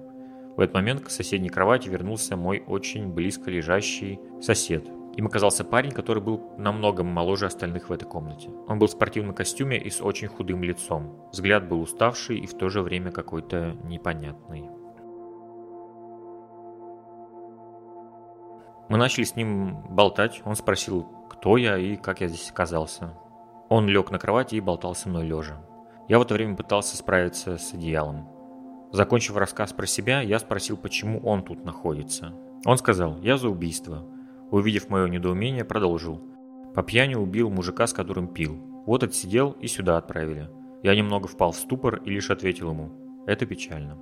[0.57, 4.89] В этот момент к соседней кровати вернулся мой очень близко лежащий сосед.
[5.15, 8.49] Им оказался парень, который был намного моложе остальных в этой комнате.
[8.67, 11.29] Он был в спортивном костюме и с очень худым лицом.
[11.31, 14.67] Взгляд был уставший и в то же время какой-то непонятный.
[18.89, 20.41] Мы начали с ним болтать.
[20.43, 23.13] Он спросил, кто я и как я здесь оказался.
[23.69, 25.63] Он лег на кровати и болтал со мной лежа.
[26.07, 28.36] Я в это время пытался справиться с одеялом.
[28.91, 32.33] Закончив рассказ про себя, я спросил, почему он тут находится.
[32.65, 34.07] Он сказал, я за убийство.
[34.49, 36.21] Увидев мое недоумение, продолжил.
[36.73, 38.55] По пьяни убил мужика, с которым пил.
[38.85, 40.49] Вот отсидел и сюда отправили.
[40.83, 42.91] Я немного впал в ступор и лишь ответил ему.
[43.25, 43.97] Это печально.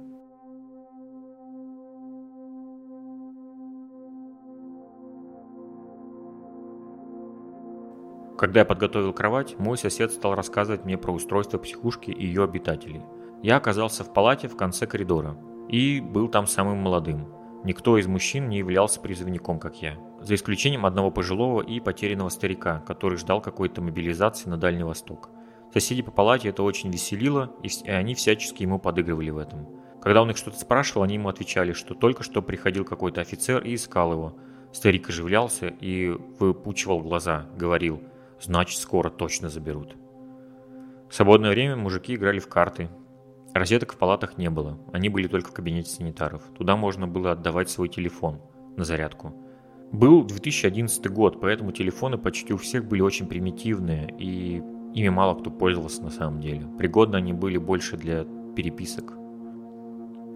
[8.38, 13.02] Когда я подготовил кровать, мой сосед стал рассказывать мне про устройство психушки и ее обитателей–
[13.45, 15.38] я оказался в палате в конце коридора
[15.69, 17.27] и был там самым молодым.
[17.63, 19.99] Никто из мужчин не являлся призывником, как я.
[20.19, 25.29] За исключением одного пожилого и потерянного старика, который ждал какой-то мобилизации на Дальний Восток.
[25.71, 29.67] Соседи по палате это очень веселило, и они всячески ему подыгрывали в этом.
[30.01, 33.75] Когда он их что-то спрашивал, они ему отвечали, что только что приходил какой-то офицер и
[33.75, 34.36] искал его.
[34.73, 38.01] Старик оживлялся и выпучивал глаза, говорил,
[38.41, 39.95] значит скоро точно заберут.
[41.12, 42.89] В свободное время мужики играли в карты,
[43.56, 46.41] Розеток в палатах не было, они были только в кабинете санитаров.
[46.58, 48.41] Туда можно было отдавать свой телефон
[48.76, 49.34] на зарядку.
[49.94, 54.62] Был 2011 год, поэтому телефоны почти у всех были очень примитивные, и
[54.94, 56.68] ими мало кто пользовался на самом деле.
[56.78, 58.26] Пригодны они были больше для
[58.58, 59.13] переписок.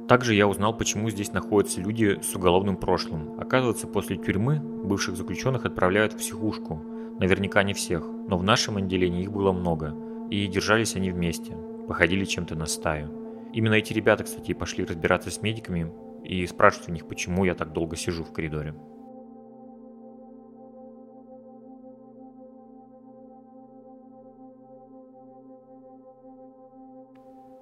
[0.08, 3.38] Также я узнал, почему здесь находятся люди с уголовным прошлым.
[3.38, 6.82] Оказывается, после тюрьмы бывших заключенных отправляют в психушку.
[7.20, 9.94] Наверняка не всех, но в нашем отделении их было много,
[10.30, 11.58] и держались они вместе
[11.90, 13.50] походили чем-то на стаю.
[13.52, 15.92] Именно эти ребята, кстати, пошли разбираться с медиками
[16.24, 18.76] и спрашивать у них, почему я так долго сижу в коридоре.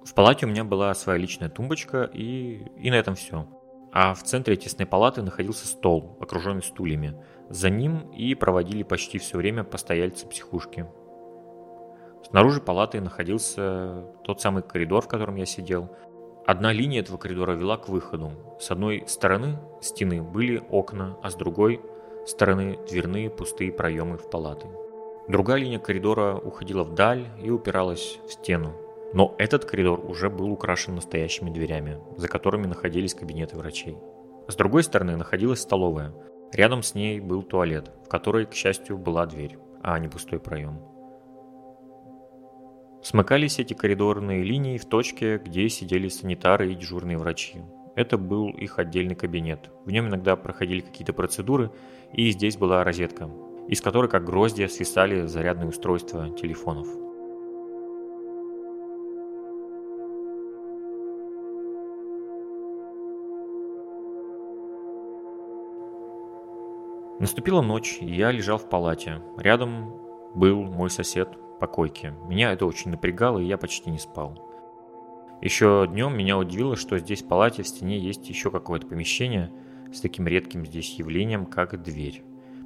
[0.04, 3.48] В палате у меня была своя личная тумбочка, и, и на этом все.
[3.92, 7.14] А в центре тесной палаты находился стол, окруженный стульями.
[7.48, 10.86] За ним и проводили почти все время постояльцы психушки.
[12.30, 15.88] Снаружи палаты находился тот самый коридор, в котором я сидел.
[16.46, 18.32] Одна линия этого коридора вела к выходу.
[18.60, 21.80] С одной стороны стены были окна, а с другой
[22.26, 24.66] стороны дверные пустые проемы в палаты.
[25.28, 28.74] Другая линия коридора уходила вдаль и упиралась в стену.
[29.14, 33.96] Но этот коридор уже был украшен настоящими дверями, за которыми находились кабинеты врачей.
[34.48, 36.14] С другой стороны находилась столовая.
[36.52, 40.80] Рядом с ней был туалет, в которой, к счастью, была дверь, а не пустой проем.
[43.00, 47.62] Смыкались эти коридорные линии в точке, где сидели санитары и дежурные врачи.
[47.94, 49.70] Это был их отдельный кабинет.
[49.84, 51.70] В нем иногда проходили какие-то процедуры,
[52.12, 53.30] и здесь была розетка,
[53.68, 56.88] из которой как гроздья свисали зарядные устройства телефонов.
[67.20, 69.22] Наступила ночь, и я лежал в палате.
[69.36, 69.92] Рядом
[70.34, 71.28] был мой сосед
[71.58, 72.10] по.
[72.28, 74.38] Меня это очень напрягало, и я почти не спал.
[75.40, 79.52] Еще днем меня удивило, что здесь в палате в стене есть еще какое-то помещение
[79.92, 82.22] с таким редким здесь явлением, как дверь.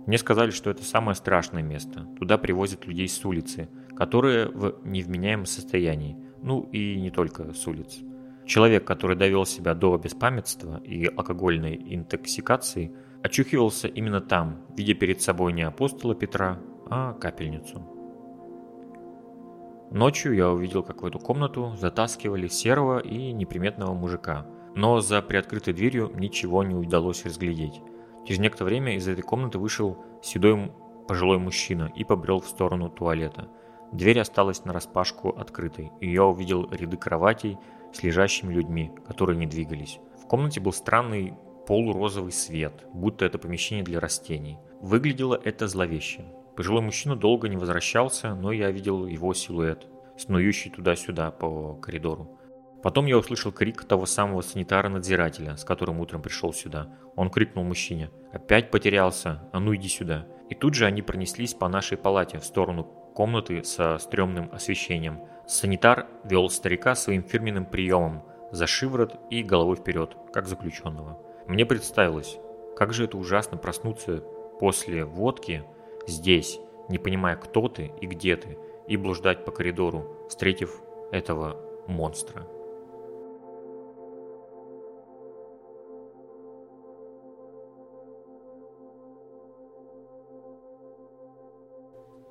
[0.07, 2.07] Мне сказали, что это самое страшное место.
[2.19, 6.17] Туда привозят людей с улицы, которые в невменяемом состоянии.
[6.43, 8.01] Ну и не только с улиц.
[8.47, 15.53] Человек, который довел себя до беспамятства и алкогольной интоксикации– очухивался именно там, видя перед собой
[15.53, 16.59] не апостола Петра,
[16.91, 18.02] а капельницу.
[19.93, 25.75] Ночью я увидел, как в эту комнату затаскивали серого и неприметного мужика, но за приоткрытой
[25.75, 27.83] дверью ничего не удалось разглядеть.
[28.25, 30.73] Через некоторое время из этой комнаты вышел седой
[31.07, 33.49] пожилой мужчина и побрел в сторону туалета.
[33.93, 37.59] Дверь осталась нараспашку открытой, и я увидел ряды кроватей
[37.93, 39.99] с лежащими людьми, которые не двигались.
[40.23, 41.35] В комнате был странный
[41.67, 44.57] полурозовый свет, будто это помещение для растений.
[44.81, 46.25] Выглядело это зловеще.
[46.57, 49.87] Пожилой мужчина долго не возвращался, но я видел его силуэт,
[50.19, 52.39] снующий туда-сюда по коридору.
[52.83, 56.89] Потом я услышал крик того самого санитара-надзирателя, с которым утром пришел сюда.
[57.15, 59.49] Он крикнул мужчине «Опять потерялся?
[59.53, 62.85] А ну иди сюда!» И тут же они пронеслись по нашей палате в сторону
[63.15, 65.21] комнаты со стрёмным освещением.
[65.47, 71.19] Санитар вел старика своим фирменным приемом за шиворот и головой вперед, как заключенного.
[71.47, 72.37] Мне представилось,
[72.77, 74.25] как же это ужасно проснуться
[74.59, 75.65] после водки
[76.07, 82.47] здесь, не понимая, кто ты и где ты, и блуждать по коридору, встретив этого монстра.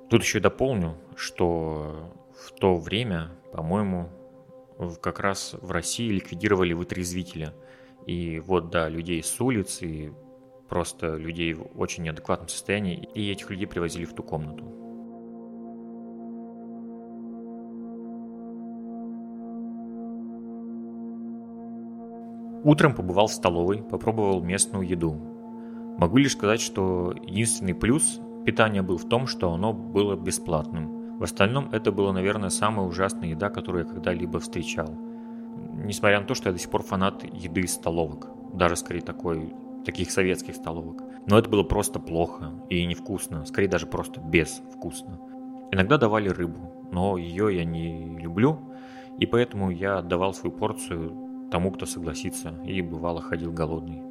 [0.09, 4.09] Тут еще дополню, что в то время, по-моему,
[4.99, 7.53] как раз в России ликвидировали вытрезвителя–
[8.05, 10.13] и вот, да, людей с улицы,
[10.71, 14.63] просто людей в очень неадекватном состоянии, и этих людей привозили в ту комнату.
[22.63, 25.19] Утром побывал в столовой, попробовал местную еду.
[25.97, 31.19] Могу лишь сказать, что единственный плюс питания был в том, что оно было бесплатным.
[31.19, 34.89] В остальном это было, наверное, самая ужасная еда, которую я когда-либо встречал–
[35.73, 39.53] несмотря на то, что я до сих пор фанат еды из столовок, даже скорее такой,
[39.85, 41.03] таких советских столовок.
[41.27, 45.19] Но это было просто плохо и невкусно, скорее даже просто безвкусно.
[45.71, 48.59] Иногда давали рыбу, но ее я не люблю,
[49.17, 54.01] и поэтому я отдавал свою порцию тому, кто согласится, и бывало ходил голодный.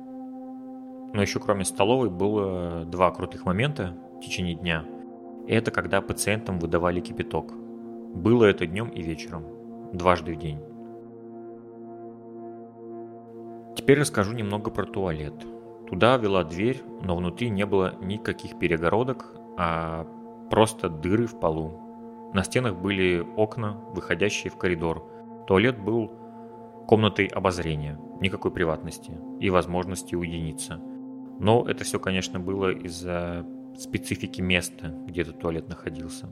[1.12, 4.84] Но еще кроме столовой было два крутых момента в течение дня.
[5.48, 7.52] Это когда пациентам выдавали кипяток.
[8.14, 9.44] Было это днем и вечером,
[9.92, 10.60] дважды в день.
[13.76, 15.34] Теперь расскажу немного про туалет.
[15.90, 20.06] Туда вела дверь, но внутри не было никаких перегородок, а
[20.50, 22.30] просто дыры в полу.
[22.32, 25.04] На стенах были окна, выходящие в коридор.
[25.46, 26.12] Туалет был
[26.86, 30.80] комнатой обозрения, никакой приватности и возможности уединиться.
[31.40, 33.44] Но это все, конечно, было из-за
[33.76, 36.28] специфики места, где этот туалет находился.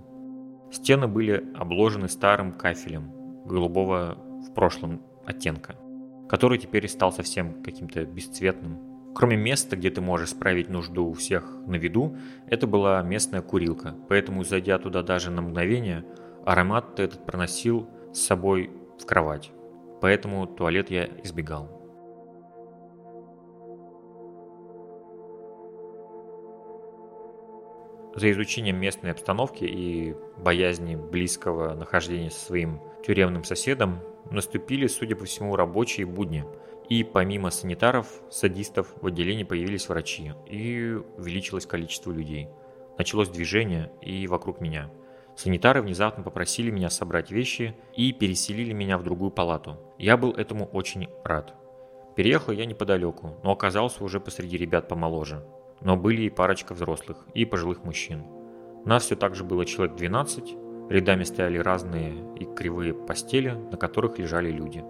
[0.71, 3.11] Стены были обложены старым кафелем,
[3.45, 5.77] голубого в прошлом оттенка–
[6.29, 8.79] который теперь стал совсем каким-то бесцветным.
[9.19, 12.17] Кроме места, где ты можешь справить нужду у всех на виду,
[12.47, 16.05] это была местная курилка, поэтому, зайдя туда даже на мгновение,
[16.47, 19.51] аромат этот проносил с собой в кровать.
[20.01, 21.69] Поэтому туалет я избегал.
[28.15, 33.99] За изучением местной обстановки и боязни близкого нахождения со своим тюремным соседом
[34.31, 36.45] наступили, судя по всему, рабочие будни,
[36.89, 42.49] И помимо санитаров, садистов, в отделении появились врачи, и увеличилось количество людей.
[42.97, 44.91] Началось движение и вокруг меня.
[45.37, 49.77] Санитары внезапно попросили меня собрать вещи и переселили меня в другую палату.
[49.99, 51.55] Я был этому очень рад.
[52.17, 55.47] Переехал я неподалеку, но оказался уже посреди ребят помоложе.
[55.81, 58.25] Но были и парочка взрослых, и пожилых мужчин.
[58.85, 60.57] Нас все так же было человек 12,
[60.89, 64.83] рядами стояли разные и кривые постели, на которых лежали люди.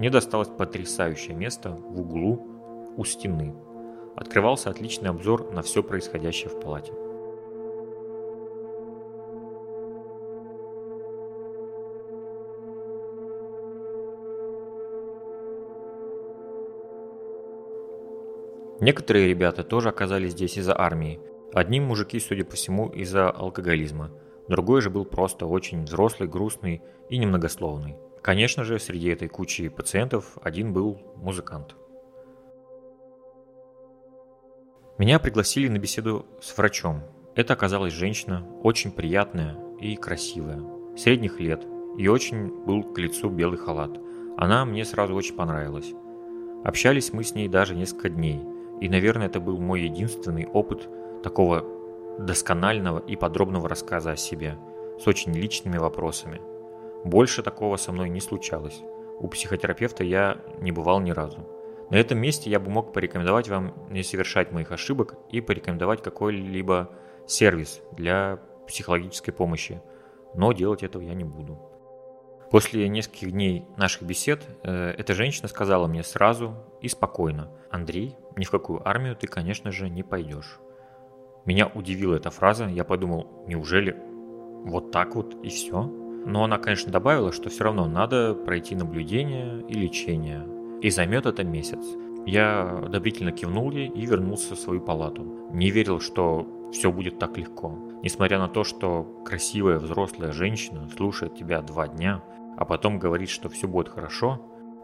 [0.00, 2.40] Мне досталось потрясающее место в углу
[2.96, 3.54] у стены.
[4.16, 6.94] Открывался отличный обзор на все происходящее в палате.
[18.80, 21.20] Некоторые ребята тоже оказались здесь из-за армии.
[21.52, 24.10] Одни мужики, судя по всему, из-за алкоголизма.
[24.48, 26.80] Другой же был просто очень взрослый, грустный
[27.10, 27.98] и немногословный.
[28.22, 31.74] Конечно же, среди этой кучи пациентов один был музыкант.
[34.98, 37.02] Меня пригласили на беседу с врачом.
[37.34, 40.62] Это оказалась женщина, очень приятная и красивая,
[40.96, 41.64] средних лет,
[41.96, 43.98] и очень был к лицу белый халат.
[44.36, 45.92] Она мне сразу очень понравилась.
[46.64, 48.40] Общались мы с ней даже несколько дней–
[48.80, 50.88] и, наверное, это был мой единственный опыт
[51.22, 51.64] такого
[52.18, 54.56] досконального и подробного рассказа о себе,
[54.98, 56.40] с очень личными вопросами.
[57.04, 58.82] Больше такого со мной не случалось.
[59.18, 61.46] У психотерапевта я не бывал ни разу.
[61.90, 66.90] На этом месте я бы мог порекомендовать вам не совершать моих ошибок и порекомендовать какой-либо
[67.26, 69.82] сервис для психологической помощи,
[70.34, 71.58] но делать этого я не буду.
[72.50, 78.44] После нескольких дней наших бесед э, эта женщина сказала мне сразу и спокойно, Андрей, ни
[78.44, 80.58] в какую армию ты, конечно же, не пойдешь.
[81.44, 83.96] Меня удивила эта фраза, я подумал, неужели
[84.64, 85.99] вот так вот и все?
[86.24, 90.46] Но она, конечно, добавила, что все равно надо пройти наблюдение и лечение,
[90.82, 91.80] и займет это месяц.
[92.26, 95.48] Я одобрительно кивнул ей и вернулся в свою палату.
[95.52, 97.76] Не верил, что все будет так легко.
[98.02, 102.22] Несмотря на то, что красивая взрослая женщина слушает тебя два дня,
[102.56, 104.40] а потом говорит, что все будет хорошо,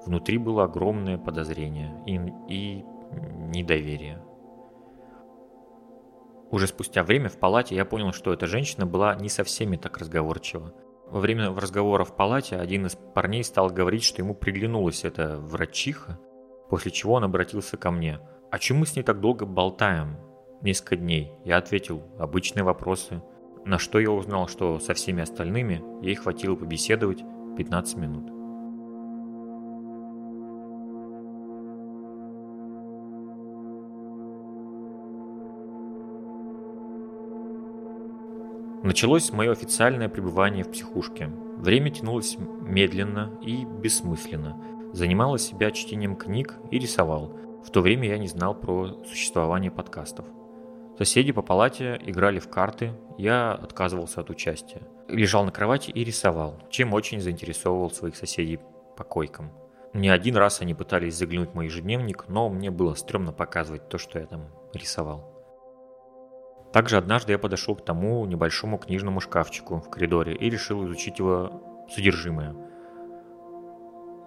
[0.06, 2.84] внутри было огромное подозрение и, и
[3.52, 4.22] недоверие.
[6.50, 9.98] Уже спустя время в палате я понял, что эта женщина была не со всеми так
[9.98, 10.72] разговорчива.
[11.06, 16.18] Во время разговора в палате один из парней стал говорить, что ему приглянулась эта врачиха,
[16.68, 18.20] после чего он обратился ко мне.
[18.50, 20.18] «А чем мы с ней так долго болтаем?»
[20.62, 21.32] Несколько дней.
[21.44, 23.22] Я ответил «обычные вопросы»,
[23.64, 27.22] на что я узнал, что со всеми остальными ей хватило побеседовать
[27.56, 28.35] 15 минут.
[38.86, 41.26] Началось мое официальное пребывание в психушке.
[41.56, 44.56] Время тянулось медленно и бессмысленно.
[44.92, 47.36] Занимала себя чтением книг и рисовал.
[47.64, 50.24] В то время я не знал про существование подкастов.
[50.96, 54.82] Соседи по палате играли в карты, я отказывался от участия.
[55.08, 58.60] Лежал на кровати и рисовал, чем очень заинтересовывал своих соседей
[58.96, 59.50] по койкам.
[59.94, 63.98] Не один раз они пытались заглянуть в мой ежедневник, но мне было стрёмно показывать то,
[63.98, 65.35] что я там рисовал.
[66.76, 71.86] Также однажды я подошел к тому небольшому книжному шкафчику в коридоре и решил изучить его
[71.88, 72.54] содержимое.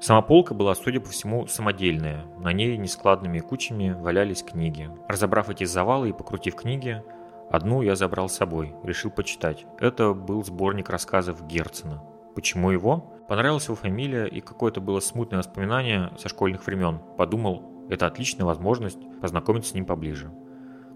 [0.02, 2.26] Сама полка была, судя по всему, самодельная.
[2.40, 4.90] На ней нескладными кучами валялись книги.
[5.08, 7.04] Разобрав эти завалы и покрутив книги,
[7.52, 9.68] одну я забрал с собой, решил почитать.
[9.78, 12.02] Это был сборник рассказов Герцена.
[12.34, 13.14] Почему его?
[13.28, 17.00] Понравилась его фамилия и какое-то было смутное воспоминание со школьных времен.
[17.16, 20.32] Подумал, это отличная возможность познакомиться с ним поближе.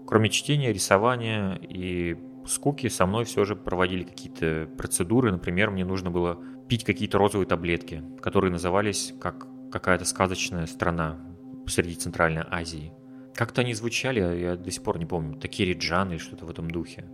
[0.06, 5.32] Кроме чтения, рисования и скуки, со мной все же проводили какие-то процедуры.
[5.32, 6.38] Например, мне нужно было
[6.68, 11.18] пить какие-то розовые таблетки, которые назывались как какая-то сказочная страна
[11.64, 12.92] посреди Центральной Азии.
[13.34, 17.10] Как-то они звучали, я до сих пор не помню, Такириджан или что-то в этом духе.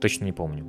[0.00, 0.64] Точно не помню.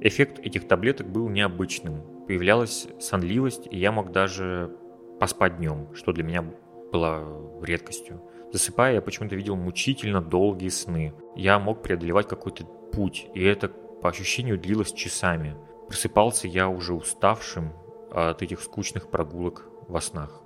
[0.00, 2.02] Эффект этих таблеток был необычным.
[2.26, 4.76] Появлялась сонливость, и я мог даже
[5.18, 6.44] поспать днем, что для меня
[6.92, 8.22] было редкостью.
[8.54, 11.12] Засыпая, я почему-то видел мучительно долгие сны.
[11.34, 15.56] Я мог преодолевать какой-то путь, и это по ощущению длилось часами.
[15.88, 17.72] Просыпался я уже уставшим
[18.12, 20.40] от этих скучных прогулок во снах.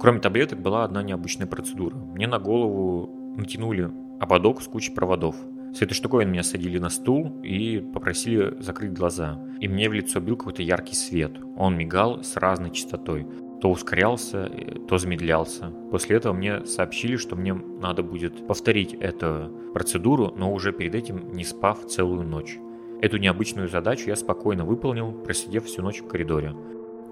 [0.00, 1.96] Кроме таблеток была одна необычная процедура.
[1.96, 3.90] Мне на голову натянули
[4.20, 5.34] ободок с кучей проводов–
[5.74, 9.44] с этой штукой меня садили на стул и попросили закрыть глаза.
[9.58, 11.32] И мне в лицо бил какой-то яркий свет.
[11.56, 13.26] Он мигал с разной частотой.
[13.60, 14.50] то ускорялся,
[14.88, 15.72] то замедлялся.
[15.90, 21.32] После этого мне сообщили, что мне надо будет повторить эту процедуру, но уже перед этим
[21.32, 22.58] не спав целую ночь.
[23.00, 26.54] Эту необычную задачу я спокойно выполнил, просидев всю ночь в коридоре.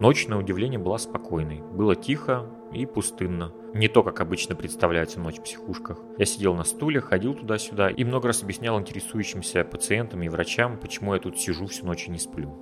[0.01, 1.61] Ночь, на удивление, была спокойной.
[1.61, 3.53] Было тихо и пустынно.
[3.75, 5.99] Не то, как обычно представляется ночь в психушках.
[6.19, 11.15] Я сидел на стуле, ходил туда-сюда и много раз объяснял интересующимся пациентам и врачам, почему
[11.15, 12.53] я тут сижу всю ночь и не сплю.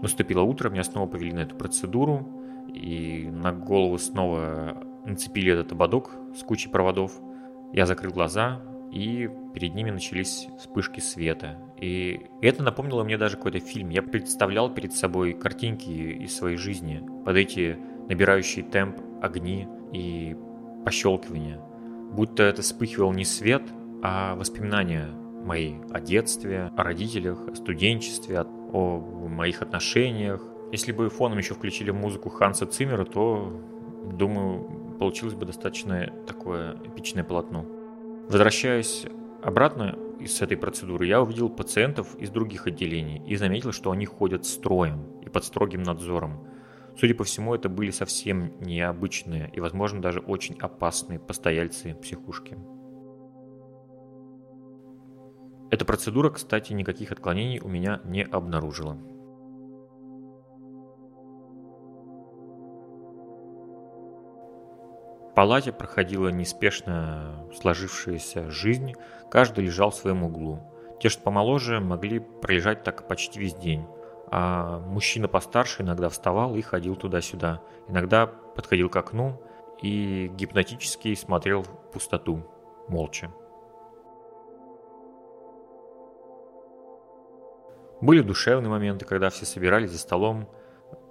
[0.00, 2.28] Наступило утро, меня снова повели на эту процедуру,
[2.72, 7.12] и на голову снова нацепили этот ободок с кучей проводов.
[7.72, 11.58] Я закрыл глаза, и перед ними начались вспышки света.
[11.80, 13.90] И это напомнило мне даже какой-то фильм.
[13.90, 17.78] Я представлял перед собой картинки из своей жизни под эти
[18.08, 20.36] набирающие темп огни и
[20.84, 21.60] пощелкивания.
[22.12, 23.62] Будто это вспыхивал не свет,
[24.02, 25.08] а воспоминания
[25.44, 30.42] мои о детстве, о родителях, о студенчестве, о моих отношениях.
[30.72, 33.52] Если бы фоном еще включили музыку Ханса Циммера, то,
[34.12, 37.64] думаю, получилось бы достаточно такое эпичное полотно.
[38.28, 39.06] Возвращаясь
[39.42, 44.44] обратно из этой процедуры, я увидел пациентов из других отделений и заметил, что они ходят
[44.44, 46.46] строем и под строгим надзором.
[46.98, 52.58] Судя по всему, это были совсем необычные и, возможно, даже очень опасные постояльцы психушки.
[55.70, 58.98] Эта процедура, кстати, никаких отклонений у меня не обнаружила.
[65.38, 68.94] Палате проходила неспешно сложившаяся жизнь,
[69.30, 70.58] каждый лежал в своем углу.
[70.98, 73.86] Те, что помоложе, могли пролежать так почти весь день.
[74.32, 77.62] А мужчина постарше иногда вставал и ходил туда-сюда.
[77.86, 79.40] Иногда подходил к окну
[79.80, 82.44] и гипнотически смотрел в пустоту,
[82.88, 83.30] молча.
[88.00, 90.48] Были душевные моменты, когда все собирались за столом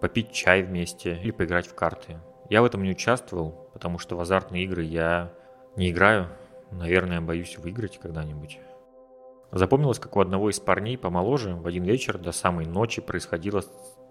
[0.02, 2.20] попить чай вместе или поиграть в карты.
[2.50, 5.34] Я в этом не участвовал, потому что в азартные игры я
[5.76, 6.28] не играю.
[6.72, 8.60] Наверное, боюсь выиграть когда-нибудь.
[9.52, 13.64] Запомнилось, как у одного из парней помоложе в один вечер до самой ночи происходила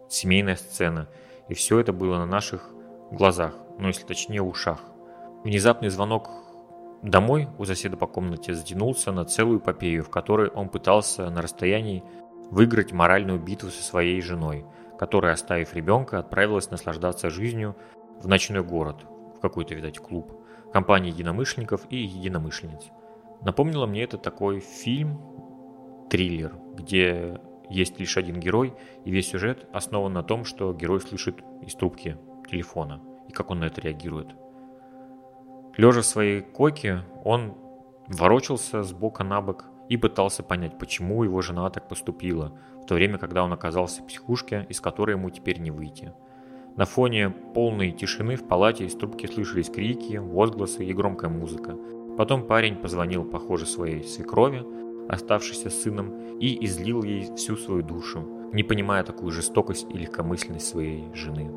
[0.08, 1.08] семейная сцена.
[1.48, 2.70] И все это было на наших
[3.10, 4.80] глазах, ну если точнее ушах.
[5.44, 6.30] Внезапный звонок
[7.02, 12.02] домой у соседа по комнате затянулся на целую эпопею, в которой он пытался на расстоянии
[12.50, 14.64] выиграть моральную битву со своей женой,
[14.98, 17.76] которая, оставив ребенка, отправилась наслаждаться жизнью
[18.20, 19.04] в ночной город,
[19.36, 20.32] в какой-то, видать, клуб,
[20.72, 22.90] компании единомышленников и единомышленниц.
[23.42, 25.20] Напомнило мне это такой фильм,
[26.10, 31.42] триллер, где есть лишь один герой, и весь сюжет основан на том, что герой слышит
[31.62, 32.16] из трубки
[32.50, 34.34] телефона, и как он на это реагирует.
[35.76, 37.54] Лежа в своей койке, он
[38.06, 42.94] ворочался с бока на бок и пытался понять, почему его жена так поступила, в то
[42.94, 46.14] время, когда он оказался в психушке, из которой ему теперь не выйти–
[46.76, 51.74] на фоне полной тишины в палате из трубки слышались крики, возгласы и громкая музыка.
[52.18, 54.62] Потом парень позвонил, похоже, своей свекрови,
[55.08, 61.10] оставшейся сыном, и излил ей всю свою душу, не понимая такую жестокость и легкомысленность своей
[61.14, 61.50] жены.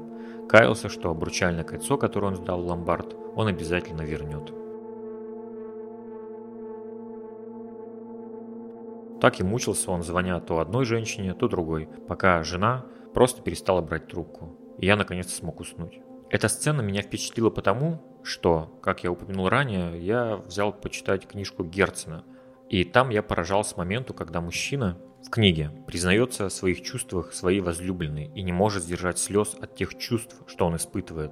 [0.48, 4.54] Каялся, что обручальное кольцо, которое он сдал в ломбард, он обязательно вернет.
[9.20, 14.08] Так и мучился он, звоня то одной женщине, то другой, пока жена просто перестала брать
[14.08, 16.00] трубку и я наконец-то смог уснуть.
[16.30, 22.24] Эта сцена меня впечатлила потому, что, как я упомянул ранее, я взял почитать книжку Герцена.
[22.70, 28.32] И там я поражался моменту, когда мужчина в книге признается в своих чувствах своей возлюбленной
[28.36, 31.32] и не может сдержать слез от тех чувств, что он испытывает,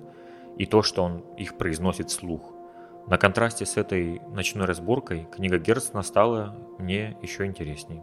[0.58, 2.54] и то, что он их произносит вслух.
[3.08, 8.02] На контрасте с этой ночной разборкой книга Герцена стала мне еще интересней.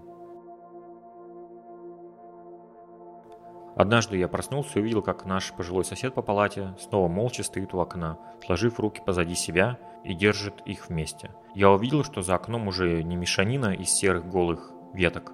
[3.77, 7.81] Однажды я проснулся и увидел, как наш пожилой сосед по палате снова молча стоит у
[7.81, 11.31] окна, сложив руки позади себя и держит их вместе.
[11.55, 15.33] Я увидел, что за окном уже не мешанина из серых голых веток,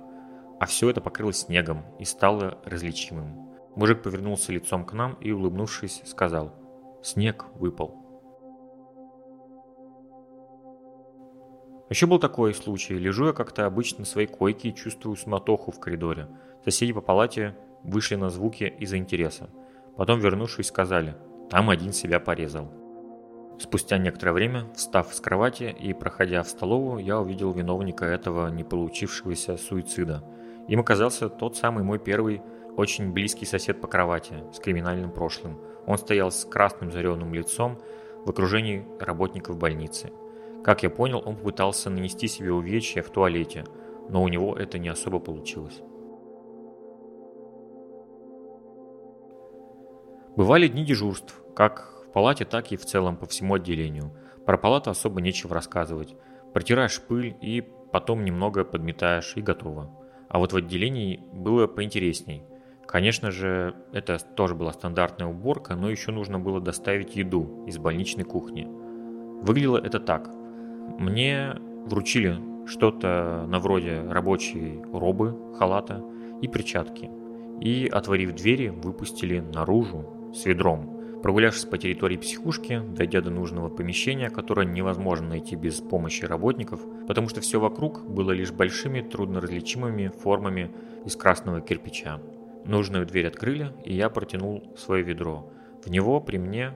[0.59, 3.51] а все это покрылось снегом и стало различимым.
[3.77, 6.55] Мужик повернулся лицом к нам и, улыбнувшись, сказал
[7.03, 7.97] «Снег выпал».
[11.91, 12.95] Еще был такой случай.
[12.95, 16.29] Лежу я как-то обычно на своей койке и чувствую суматоху в коридоре.
[16.65, 19.51] Соседи по палате вышли на звуки из-за интереса.
[19.97, 21.17] Потом, вернувшись, сказали,
[21.51, 22.73] там один себя порезал.
[23.59, 28.65] Спустя некоторое время, встав с кровати и проходя в столовую, я увидел виновника этого не
[28.65, 30.25] получившегося суицида.
[30.69, 32.41] Им оказался тот самый мой первый
[32.77, 35.59] очень близкий сосед по кровати с криминальным прошлым.
[35.87, 37.79] Он стоял с красным заревным лицом
[38.25, 40.11] в окружении работников больницы.
[40.65, 43.65] Как я понял, он попытался нанести себе увечья в туалете,
[44.09, 45.83] но у него это не особо получилось.
[50.37, 54.13] Бывали дни дежурств, как в палате, так и в целом по всему отделению.
[54.47, 56.15] Про палату особо нечего рассказывать.
[56.55, 59.91] Протираешь пыль и потом немного подметаешь и готово.
[60.29, 62.45] А вот в отделении было поинтересней.
[62.87, 68.25] Конечно же, это тоже была стандартная уборка, но еще нужно было доставить еду из больничной
[68.25, 68.69] кухни.
[69.43, 70.29] Выглядело это так.
[70.99, 71.57] Мне
[71.87, 76.05] вручили что-то на вроде рабочей робы, халата
[76.41, 77.11] и перчатки.
[77.61, 81.21] И, отворив двери, выпустили наружу с ведром.
[81.23, 87.29] Прогулявшись по территории психушки, дойдя до нужного помещения, которое невозможно найти без помощи работников, потому
[87.29, 90.71] что все вокруг было лишь большими трудноразличимыми формами
[91.05, 92.21] из красного кирпича.
[92.65, 95.53] Нужную дверь открыли, и я протянул свое ведро.
[95.85, 96.73] В него при мне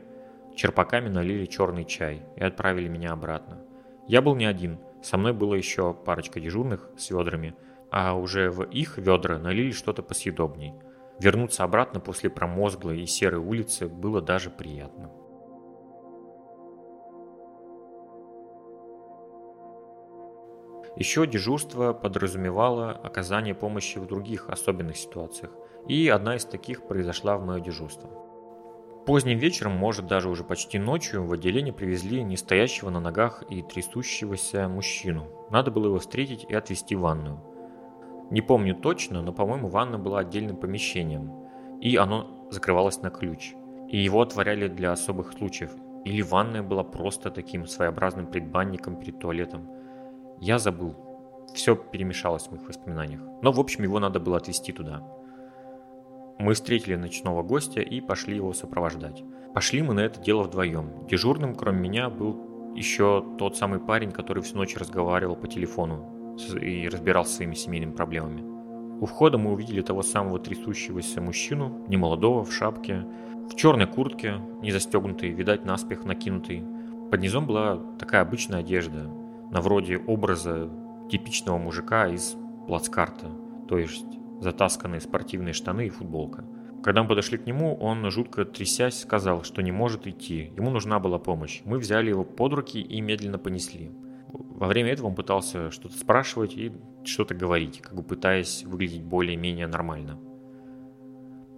[0.54, 3.60] черпаками налили черный чай и отправили меня обратно.
[4.06, 7.54] Я был не один, со мной было еще парочка дежурных с ведрами,
[7.90, 10.74] а уже в их ведра налили что-то посъедобней.
[11.20, 15.10] Вернуться обратно после промозглой и серой улицы было даже приятно.
[20.96, 25.50] Еще дежурство подразумевало оказание помощи в других особенных ситуациях,
[25.88, 28.08] и одна из таких произошла в мое дежурство.
[29.04, 33.60] Поздним вечером, может даже уже почти ночью, в отделение привезли не стоящего на ногах и
[33.62, 35.26] трясущегося мужчину.
[35.50, 37.53] Надо было его встретить и отвезти в ванную.
[38.30, 41.32] Не помню точно, но, по-моему, ванна была отдельным помещением,
[41.80, 43.54] и оно закрывалось на ключ.
[43.88, 45.72] И его отворяли для особых случаев.
[46.04, 49.68] Или ванная была просто таким своеобразным предбанником перед туалетом.
[50.40, 50.96] Я забыл.
[51.54, 53.20] Все перемешалось в моих воспоминаниях.
[53.42, 55.02] Но, в общем, его надо было отвезти туда.
[56.38, 59.22] Мы встретили ночного гостя и пошли его сопровождать.
[59.54, 61.06] Пошли мы на это дело вдвоем.
[61.06, 66.13] Дежурным, кроме меня, был еще тот самый парень, который всю ночь разговаривал по телефону
[66.60, 68.42] и разбирался своими семейными проблемами.
[69.00, 73.04] У входа мы увидели того самого трясущегося мужчину, немолодого, в шапке,
[73.50, 76.64] в черной куртке, не застегнутой, видать, наспех накинутой.
[77.10, 79.10] Под низом была такая обычная одежда,
[79.50, 80.70] на вроде образа
[81.10, 83.30] типичного мужика из плацкарта,
[83.68, 84.06] то есть
[84.40, 86.44] затасканные спортивные штаны и футболка.
[86.82, 90.52] Когда мы подошли к нему, он, жутко трясясь, сказал, что не может идти.
[90.56, 91.62] Ему нужна была помощь.
[91.64, 93.90] Мы взяли его под руки и медленно понесли.
[94.34, 96.72] Во время этого он пытался что-то спрашивать и
[97.04, 100.18] что-то говорить, как бы пытаясь выглядеть более-менее нормально.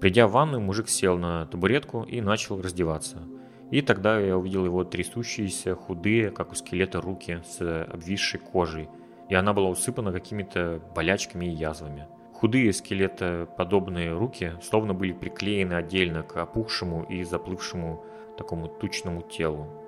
[0.00, 3.22] Придя в ванную, мужик сел на табуретку и начал раздеваться.
[3.70, 8.88] И тогда я увидел его трясущиеся, худые, как у скелета, руки с обвисшей кожей,
[9.28, 12.06] и она была усыпана какими-то болячками и язвами.
[12.32, 18.04] Худые скелетоподобные руки словно были приклеены отдельно к опухшему и заплывшему
[18.36, 19.85] такому тучному телу.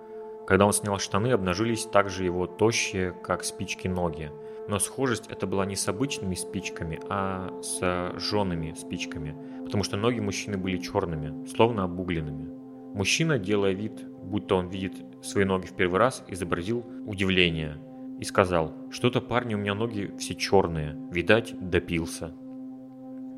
[0.49, 4.32] Когда он снял штаны, обнажились также его тощие, как спички, ноги.
[4.66, 9.36] Но схожесть это была не с обычными спичками, а с жженными спичками,
[9.66, 12.49] потому что ноги мужчины были черными, словно обугленными.
[12.94, 17.76] Мужчина, делая вид, будто он видит свои ноги в первый раз, изобразил удивление–
[18.18, 22.32] и сказал, что-то парни у меня ноги все черные, видать, допился.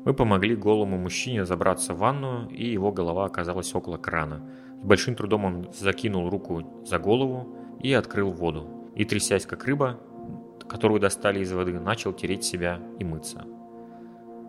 [0.03, 4.41] Мы помогли голому мужчине забраться в ванную, и его голова оказалась около крана.
[4.81, 8.67] С большим трудом он закинул руку за голову и открыл воду.
[8.95, 9.99] И, трясясь как рыба,
[10.67, 13.45] которую достали из воды, начал тереть себя и мыться.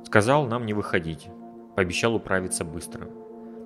[0.05, 1.28] Сказал нам не выходить,
[1.76, 3.09] пообещал управиться быстро.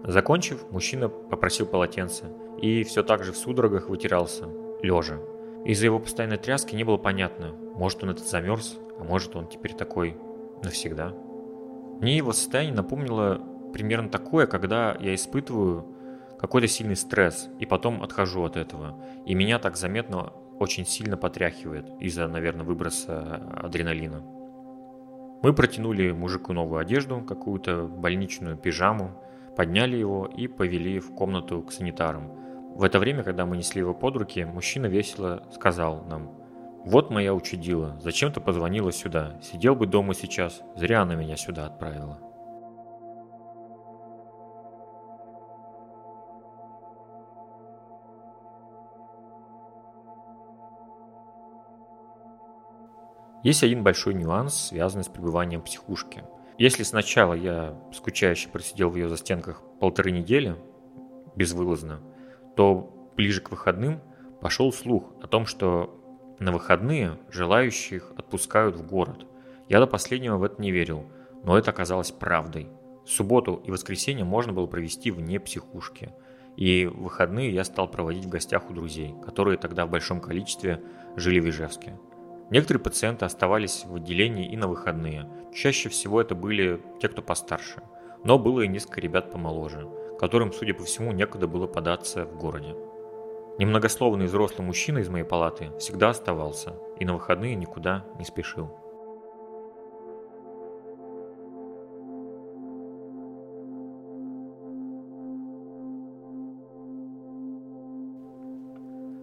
[0.05, 2.25] Закончив, мужчина попросил полотенце
[2.61, 4.47] и все так же в судорогах вытирался,
[4.83, 5.19] лежа.
[5.65, 9.75] Из-за его постоянной тряски не было понятно, может он этот замерз, а может он теперь
[9.75, 10.17] такой
[10.63, 11.13] навсегда.
[12.01, 13.41] Мне его состояние напомнило
[13.73, 15.96] примерно такое, когда я испытываю
[16.39, 19.03] какой-то сильный стресс и потом отхожу от этого.
[19.25, 24.23] И меня так заметно очень сильно потряхивает из-за, наверное, выброса адреналина.
[25.43, 29.23] Мы протянули мужику новую одежду, какую-то больничную пижаму,
[29.57, 32.33] подняли его и повели в комнату к санитарам–
[32.77, 36.31] в это время, когда мы несли его под руки, мужчина весело сказал нам,
[36.85, 39.41] «Вот моя учудила, зачем ты позвонила сюда?
[39.43, 42.26] Сидел бы дома сейчас, зря она меня сюда отправила».
[53.47, 56.25] Есть один большой нюанс, связанный с пребыванием в психушке.
[56.59, 60.57] Если сначала я скучающе просидел в ее застенках полторы недели,
[61.37, 62.01] безвылазно,
[62.57, 64.01] то ближе к выходным
[64.41, 65.97] пошел слух о том, что
[66.41, 69.27] на выходные желающих отпускают в город.
[69.69, 71.07] Я до последнего в это не верил,
[71.45, 72.69] но это оказалось правдой.
[73.07, 76.13] Субботу и воскресенье можно было провести вне психушки.
[76.57, 80.83] И выходные я стал проводить в гостях у друзей, которые тогда в большом количестве
[81.15, 81.97] жили в Ижевске.
[82.51, 85.29] Некоторые пациенты оставались в отделении и на выходные.
[85.55, 87.83] Чаще всего это были те, кто постарше.
[88.25, 89.89] но было и несколько ребят помоложе,
[90.19, 92.75] которым, судя по всему, некуда было податься в городе.
[93.59, 98.71] Немногословный взрослый мужчина из моей палаты всегда оставался и на выходные никуда не спешил.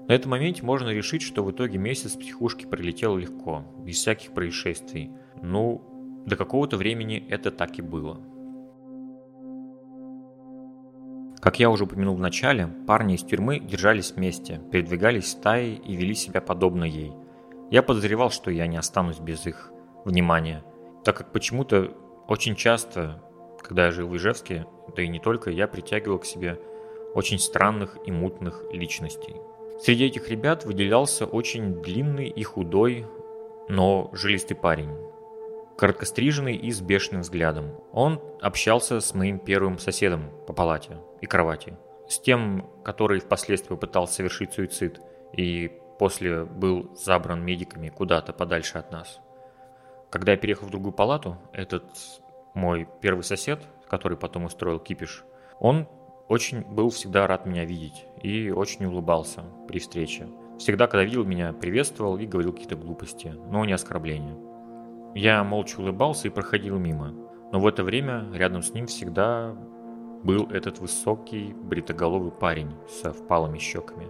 [0.07, 5.11] На этом моменте можно решить, что в итоге месяц психушки пролетел легко, без всяких происшествий.
[5.41, 5.81] Ну,
[6.25, 8.19] до какого-то времени это так и было.
[11.39, 16.15] Как я уже упомянул в начале, парни из тюрьмы держались вместе, передвигались стаей и вели
[16.15, 17.13] себя подобно ей.
[17.69, 19.71] Я подозревал, что я не останусь без их
[20.05, 20.63] внимания,
[21.03, 21.91] так как почему-то
[22.27, 23.21] очень часто,
[23.61, 26.59] когда я жил в Ижевске, да и не только, я притягивал к себе
[27.13, 29.35] очень странных и мутных личностей.
[29.83, 33.05] Среди этих ребят выделялся очень длинный и худой,
[33.67, 34.95] но жилистый парень.
[35.77, 37.71] Короткостриженный и с бешеным взглядом.
[37.91, 41.77] Он общался с моим первым соседом по палате и кровати.
[42.07, 45.01] С тем, который впоследствии пытался совершить суицид
[45.33, 45.69] и
[45.99, 49.19] после был забран медиками куда-то подальше от нас.
[50.09, 51.83] Когда я переехал в другую палату, этот
[52.53, 55.25] мой первый сосед, который потом устроил кипиш,
[55.59, 55.89] он
[56.33, 60.27] очень был всегда рад меня видеть и очень улыбался при встрече.
[60.57, 64.35] Всегда, когда видел меня, приветствовал и говорил какие-то глупости, но не оскорбления.
[65.13, 67.13] Я молча улыбался и проходил мимо,
[67.51, 69.55] но в это время рядом с ним всегда
[70.23, 74.09] был этот высокий бритоголовый парень со впалыми щеками.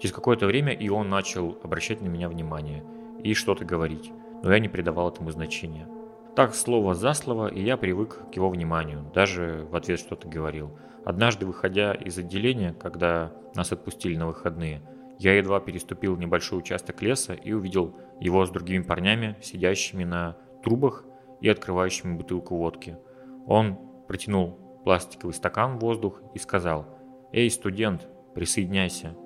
[0.00, 2.82] Через какое-то время и он начал обращать на меня внимание
[3.22, 4.10] и что-то говорить,
[4.42, 5.86] но я не придавал этому значения.
[6.34, 10.70] Так слово за слово, и я привык к его вниманию, даже в ответ что-то говорил–
[11.08, 14.82] Однажды, выходя из отделения, когда нас отпустили на выходные,
[15.18, 21.06] я едва переступил небольшой участок леса и увидел его с другими парнями, сидящими на трубах
[21.40, 22.98] и открывающими бутылку водки.
[23.46, 26.84] Он протянул пластиковый стакан в воздух и сказал
[27.32, 29.16] «Эй, студент, присоединяйся».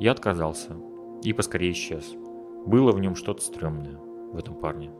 [0.00, 0.72] Я отказался
[1.22, 2.14] и поскорее исчез.
[2.64, 4.90] Было в нем что-то стрёмное в этом парне.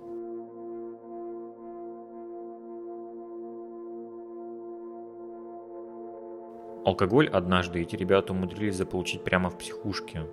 [6.87, 10.28] Алкоголь однажды эти ребята умудрились заполучить прямо в психушке,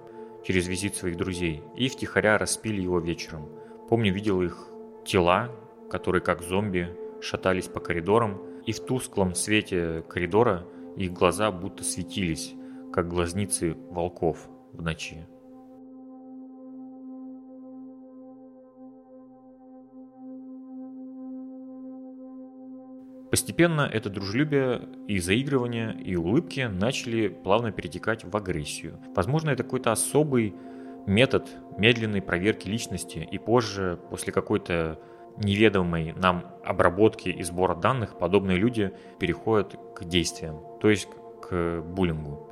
[0.46, 3.50] через визит своих друзей, и втихаря распили его вечером.
[3.90, 4.68] Помню, видел их
[5.04, 5.50] тела,
[5.90, 10.64] которые как зомби шатались по коридорам, и в тусклом свете коридора
[10.96, 12.54] их глаза будто светились,
[12.94, 15.28] как глазницы волков в ночи.
[23.34, 29.00] Постепенно это дружелюбие и заигрывание, и улыбки начали плавно перетекать в агрессию.
[29.16, 30.54] Возможно, это какой-то особый
[31.08, 35.00] метод медленной проверки личности, и позже, после какой-то
[35.38, 41.08] неведомой нам обработки и сбора данных, подобные люди переходят к действиям, то есть
[41.42, 42.52] к буллингу.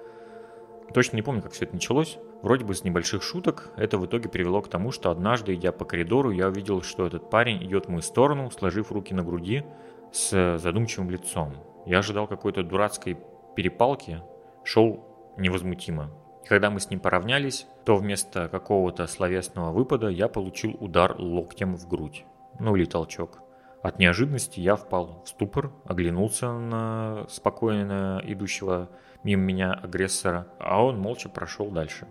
[0.96, 2.18] Точно не помню, как все это началось.
[2.42, 5.86] Вроде бы с небольших шуток это в итоге привело к тому, что однажды, идя по
[5.86, 9.64] коридору, я увидел, что этот парень идет в мою сторону, сложив руки на груди,
[10.12, 11.54] с задумчивым лицом.
[11.86, 13.18] Я ожидал какой-то дурацкой
[13.56, 14.22] перепалки,
[14.64, 15.04] шел
[15.38, 16.10] невозмутимо.
[16.44, 21.76] И когда мы с ним поравнялись, то вместо какого-то словесного выпада я получил удар локтем
[21.78, 22.26] в грудь.
[22.60, 23.42] Ну или толчок.
[23.82, 28.90] От неожиданности я впал в ступор, оглянулся на спокойно идущего
[29.24, 32.08] мимо меня агрессора, а он молча прошел дальше.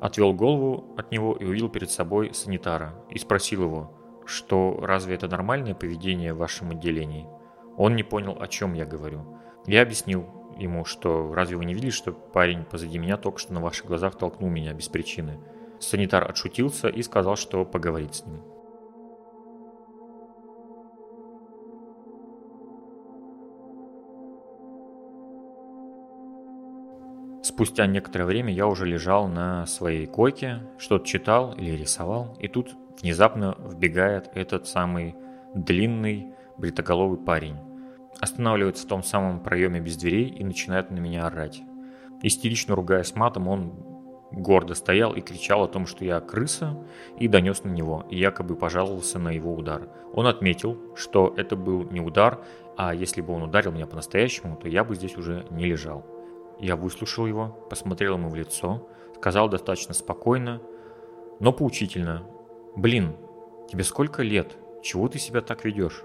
[0.00, 3.92] Отвел голову от него и увидел перед собой санитара и спросил его,
[4.24, 7.26] что разве это нормальное поведение в вашем отделении?
[7.80, 9.24] Он не понял, о чем я говорю.
[9.66, 10.26] Я объяснил
[10.58, 14.18] ему, что разве вы не видели, что парень позади меня только что на ваших глазах
[14.18, 15.40] толкнул меня без причины.
[15.78, 18.42] Санитар отшутился и сказал, что поговорит с ним.
[27.42, 32.76] Спустя некоторое время я уже лежал на своей койке, что-то читал или рисовал, и тут
[33.00, 35.16] внезапно вбегает этот самый
[35.54, 37.69] длинный бритоголовый парень
[38.18, 41.62] останавливается в том самом проеме без дверей и начинает на меня орать.
[42.22, 43.72] Истерично ругаясь матом, он
[44.32, 46.76] гордо стоял и кричал о том, что я крыса,
[47.18, 49.88] и донес на него, и якобы пожаловался на его удар.
[50.12, 52.40] Он отметил, что это был не удар,
[52.76, 56.04] а если бы он ударил меня по-настоящему, то я бы здесь уже не лежал.
[56.58, 58.86] Я выслушал его, посмотрел ему в лицо,
[59.16, 60.60] сказал достаточно спокойно,
[61.40, 62.22] но поучительно.
[62.76, 63.16] «Блин,
[63.68, 64.56] тебе сколько лет?
[64.82, 66.04] Чего ты себя так ведешь?»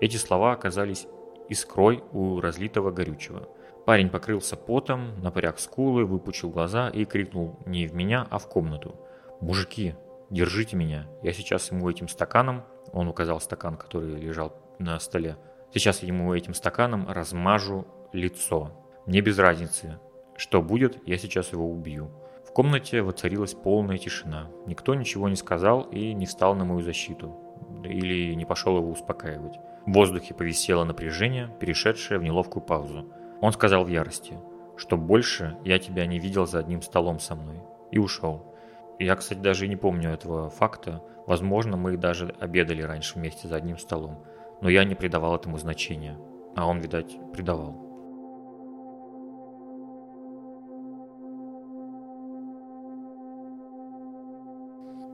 [0.00, 1.06] Эти слова оказались
[1.50, 3.48] искрой у разлитого горючего.
[3.84, 8.94] Парень покрылся потом, напряг скулы, выпучил глаза и крикнул не в меня, а в комнату.
[9.40, 9.94] «Мужики,
[10.30, 15.36] держите меня, я сейчас ему этим стаканом», он указал стакан, который лежал на столе,
[15.72, 18.72] Сейчас ему этим стаканом размажу лицо.
[19.06, 20.00] Мне без разницы,
[20.36, 22.10] что будет, я сейчас его убью.
[22.44, 24.50] В комнате воцарилась полная тишина.
[24.66, 27.36] Никто ничего не сказал и не встал на мою защиту.
[27.84, 29.60] Или не пошел его успокаивать.
[29.86, 33.10] В воздухе повисело напряжение, перешедшее в неловкую паузу.
[33.40, 34.38] Он сказал в ярости,
[34.76, 37.62] что больше я тебя не видел за одним столом со мной.
[37.90, 38.54] И ушел.
[38.98, 41.02] Я, кстати, даже не помню этого факта.
[41.26, 44.22] Возможно, мы даже обедали раньше вместе за одним столом.
[44.60, 46.18] Но я не придавал этому значения.
[46.54, 47.90] А он, видать, придавал.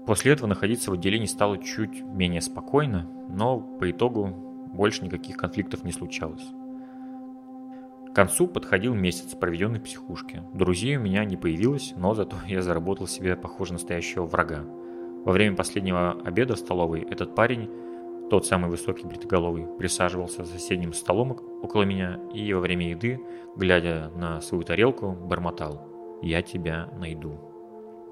[0.06, 4.45] После этого находиться в отделении стало чуть менее спокойно, но по итогу
[4.76, 6.46] больше никаких конфликтов не случалось.
[8.10, 10.42] К концу подходил месяц, проведенный в психушке.
[10.54, 14.64] Друзей у меня не появилось, но зато я заработал себе, похоже, настоящего врага.
[15.24, 17.68] Во время последнего обеда в столовой этот парень,
[18.30, 23.20] тот самый высокий бритоголовый, присаживался за соседним столом около меня и во время еды,
[23.56, 25.86] глядя на свою тарелку, бормотал
[26.22, 27.40] «Я тебя найду».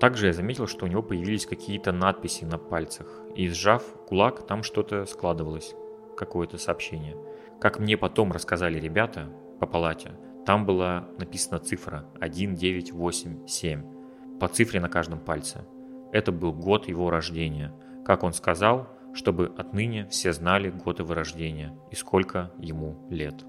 [0.00, 4.62] Также я заметил, что у него появились какие-то надписи на пальцах, и сжав кулак, там
[4.62, 5.74] что-то складывалось,
[6.16, 7.16] какое-то сообщение.
[7.60, 9.28] Как мне потом рассказали ребята
[9.60, 10.12] по палате,
[10.46, 15.64] там была написана цифра 1987 по цифре на каждом пальце.
[16.12, 17.72] Это был год его рождения.
[18.04, 23.44] Как он сказал, чтобы отныне все знали год его рождения и сколько ему лет.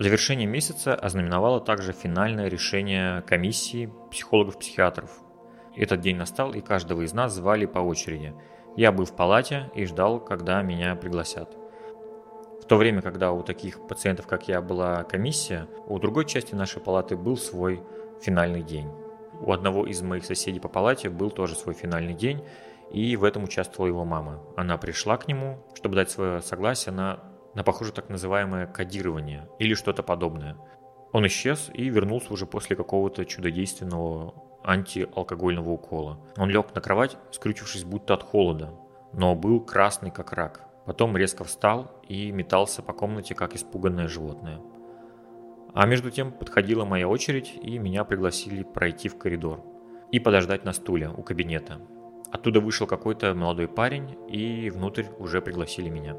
[0.00, 5.10] Завершение месяца ознаменовало также финальное решение комиссии психологов-психиатров.
[5.76, 8.32] Этот день настал, и каждого из нас звали по очереди.
[8.78, 11.54] Я был в палате и ждал, когда меня пригласят.
[12.62, 16.80] В то время, когда у таких пациентов, как я, была комиссия, у другой части нашей
[16.80, 17.82] палаты был свой
[18.22, 18.88] финальный день.
[19.42, 22.42] У одного из моих соседей по палате был тоже свой финальный день,
[22.90, 24.40] и в этом участвовала его мама.
[24.56, 27.20] Она пришла к нему, чтобы дать свое согласие на
[27.54, 30.56] на, похоже, так называемое кодирование или что-то подобное.
[31.12, 36.20] Он исчез и вернулся уже после какого-то чудодейственного антиалкогольного укола.
[36.36, 38.74] Он лег на кровать, скрючившись будто от холода,
[39.12, 40.66] но был красный как рак.
[40.86, 44.60] Потом резко встал и метался по комнате, как испуганное животное.
[45.72, 49.64] А между тем подходила моя очередь, и меня пригласили пройти в коридор
[50.10, 51.80] и подождать на стуле у кабинета.
[52.32, 56.16] Оттуда вышел какой-то молодой парень, и внутрь уже пригласили меня.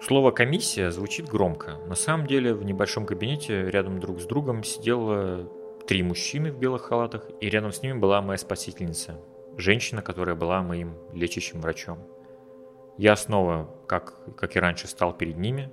[0.00, 1.76] Слово «комиссия» звучит громко.
[1.86, 5.50] На самом деле в небольшом кабинете рядом друг с другом сидело
[5.88, 9.20] три мужчины в белых халатах, и рядом с ними была моя спасительница,
[9.56, 11.98] женщина, которая была моим лечащим врачом.
[12.96, 15.72] Я снова, как, как и раньше, стал перед ними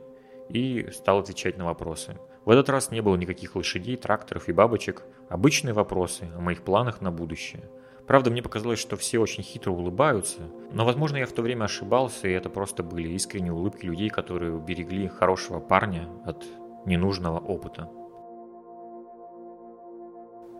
[0.49, 2.17] и стал отвечать на вопросы.
[2.45, 6.99] В этот раз не было никаких лошадей, тракторов и бабочек, обычные вопросы о моих планах
[6.99, 7.69] на будущее–
[8.08, 10.41] Правда, мне показалось, что все очень хитро улыбаются,
[10.72, 14.53] но, возможно, я в то время ошибался, и это просто были искренние улыбки людей, которые
[14.53, 16.45] уберегли хорошего парня от
[16.86, 17.89] ненужного опыта.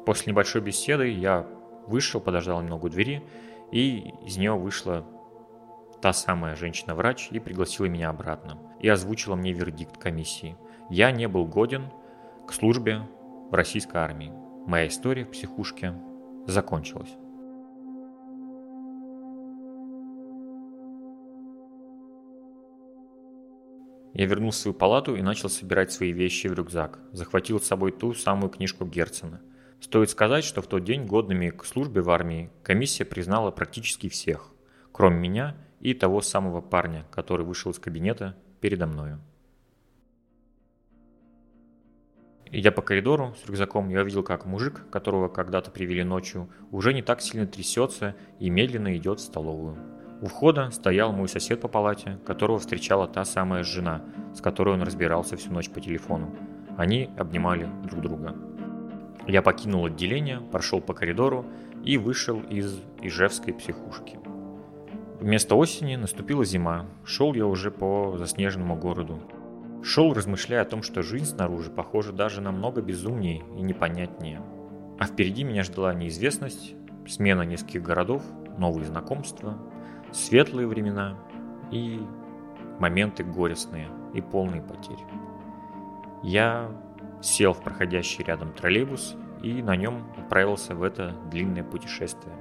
[0.06, 1.48] После небольшой беседы я
[1.88, 3.24] вышел, подождал немного у двери,
[3.72, 5.06] и из нее вышла
[6.02, 8.58] та самая женщина-врач и пригласила меня обратно.
[8.80, 10.58] И озвучила мне вердикт комиссии.
[10.90, 11.92] Я не был годен
[12.48, 13.02] к службе
[13.50, 14.32] в российской армии.
[14.68, 15.94] Моя история в психушке
[16.46, 17.18] закончилась.
[24.16, 27.00] Я вернулся в свою палату и начал собирать свои вещи в рюкзак.
[27.12, 29.42] Захватил с собой ту самую книжку Герцена.
[29.82, 34.52] Стоит сказать, что в тот день годными к службе в армии комиссия признала практически всех,
[34.94, 39.20] кроме меня и того самого парня, который вышел из кабинета передо мною.
[42.52, 47.02] Идя по коридору с рюкзаком, я увидел, как мужик, которого когда-то привели ночью, уже не
[47.02, 49.95] так сильно трясется и медленно идет в столовую.
[50.22, 54.02] У входа стоял мой сосед по палате, которого встречала та самая жена,
[54.34, 56.34] с которой он разбирался всю ночь по телефону.
[56.78, 58.36] Они обнимали друг друга.
[59.28, 61.46] Я покинул отделение, прошел по коридору
[61.84, 64.20] и вышел из Ижевской психушки.
[65.20, 66.86] Вместо осени наступила зима.
[67.04, 69.20] Шел я уже по заснеженному городу.
[69.84, 74.42] Шел, размышляя о том, что жизнь снаружи похожа даже намного безумнее и непонятнее.
[75.00, 76.76] А впереди меня ждала неизвестность,
[77.08, 78.24] смена нескольких городов,
[78.58, 79.58] новые знакомства,
[80.12, 81.16] светлые времена
[81.72, 82.06] и
[82.80, 85.04] моменты горестные и полные потерь.
[86.24, 86.72] Я
[87.22, 92.36] сел в проходящий рядом троллейбус и на нем отправился в это длинное путешествие.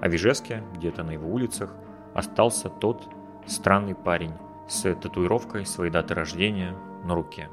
[0.00, 1.74] А в Ижевске, где-то на его улицах,
[2.14, 3.08] остался тот
[3.46, 4.34] странный парень
[4.68, 6.74] с татуировкой своей даты рождения
[7.04, 7.48] на руке.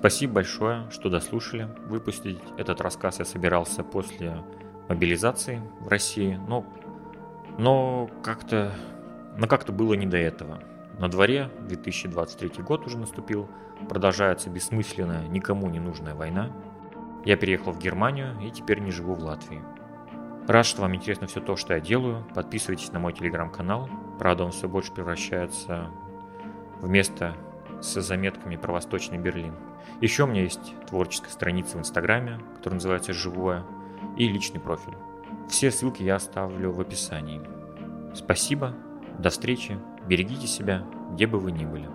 [0.00, 1.68] Спасибо большое, что дослушали.
[1.86, 4.42] Выпустить этот рассказ я собирался после
[4.88, 6.64] мобилизации в России, но,
[7.58, 8.72] но как-то
[9.36, 10.60] но как-то было не до этого.
[10.98, 13.48] На дворе 2023 год уже наступил,
[13.88, 16.50] продолжается бессмысленная, никому не нужная война.
[17.24, 19.62] Я переехал в Германию и теперь не живу в Латвии.
[20.46, 22.26] Рад, что вам интересно все то, что я делаю.
[22.34, 23.88] Подписывайтесь на мой телеграм-канал.
[24.18, 25.90] Правда, он все больше превращается
[26.80, 27.36] в место
[27.80, 29.54] с заметками про Восточный Берлин.
[30.00, 33.64] Еще у меня есть творческая страница в Инстаграме, которая называется «Живое»,
[34.16, 34.94] и личный профиль.
[35.48, 37.40] Все ссылки я оставлю в описании.
[38.14, 38.74] Спасибо,
[39.18, 41.88] до встречи, берегите себя, где бы вы ни были.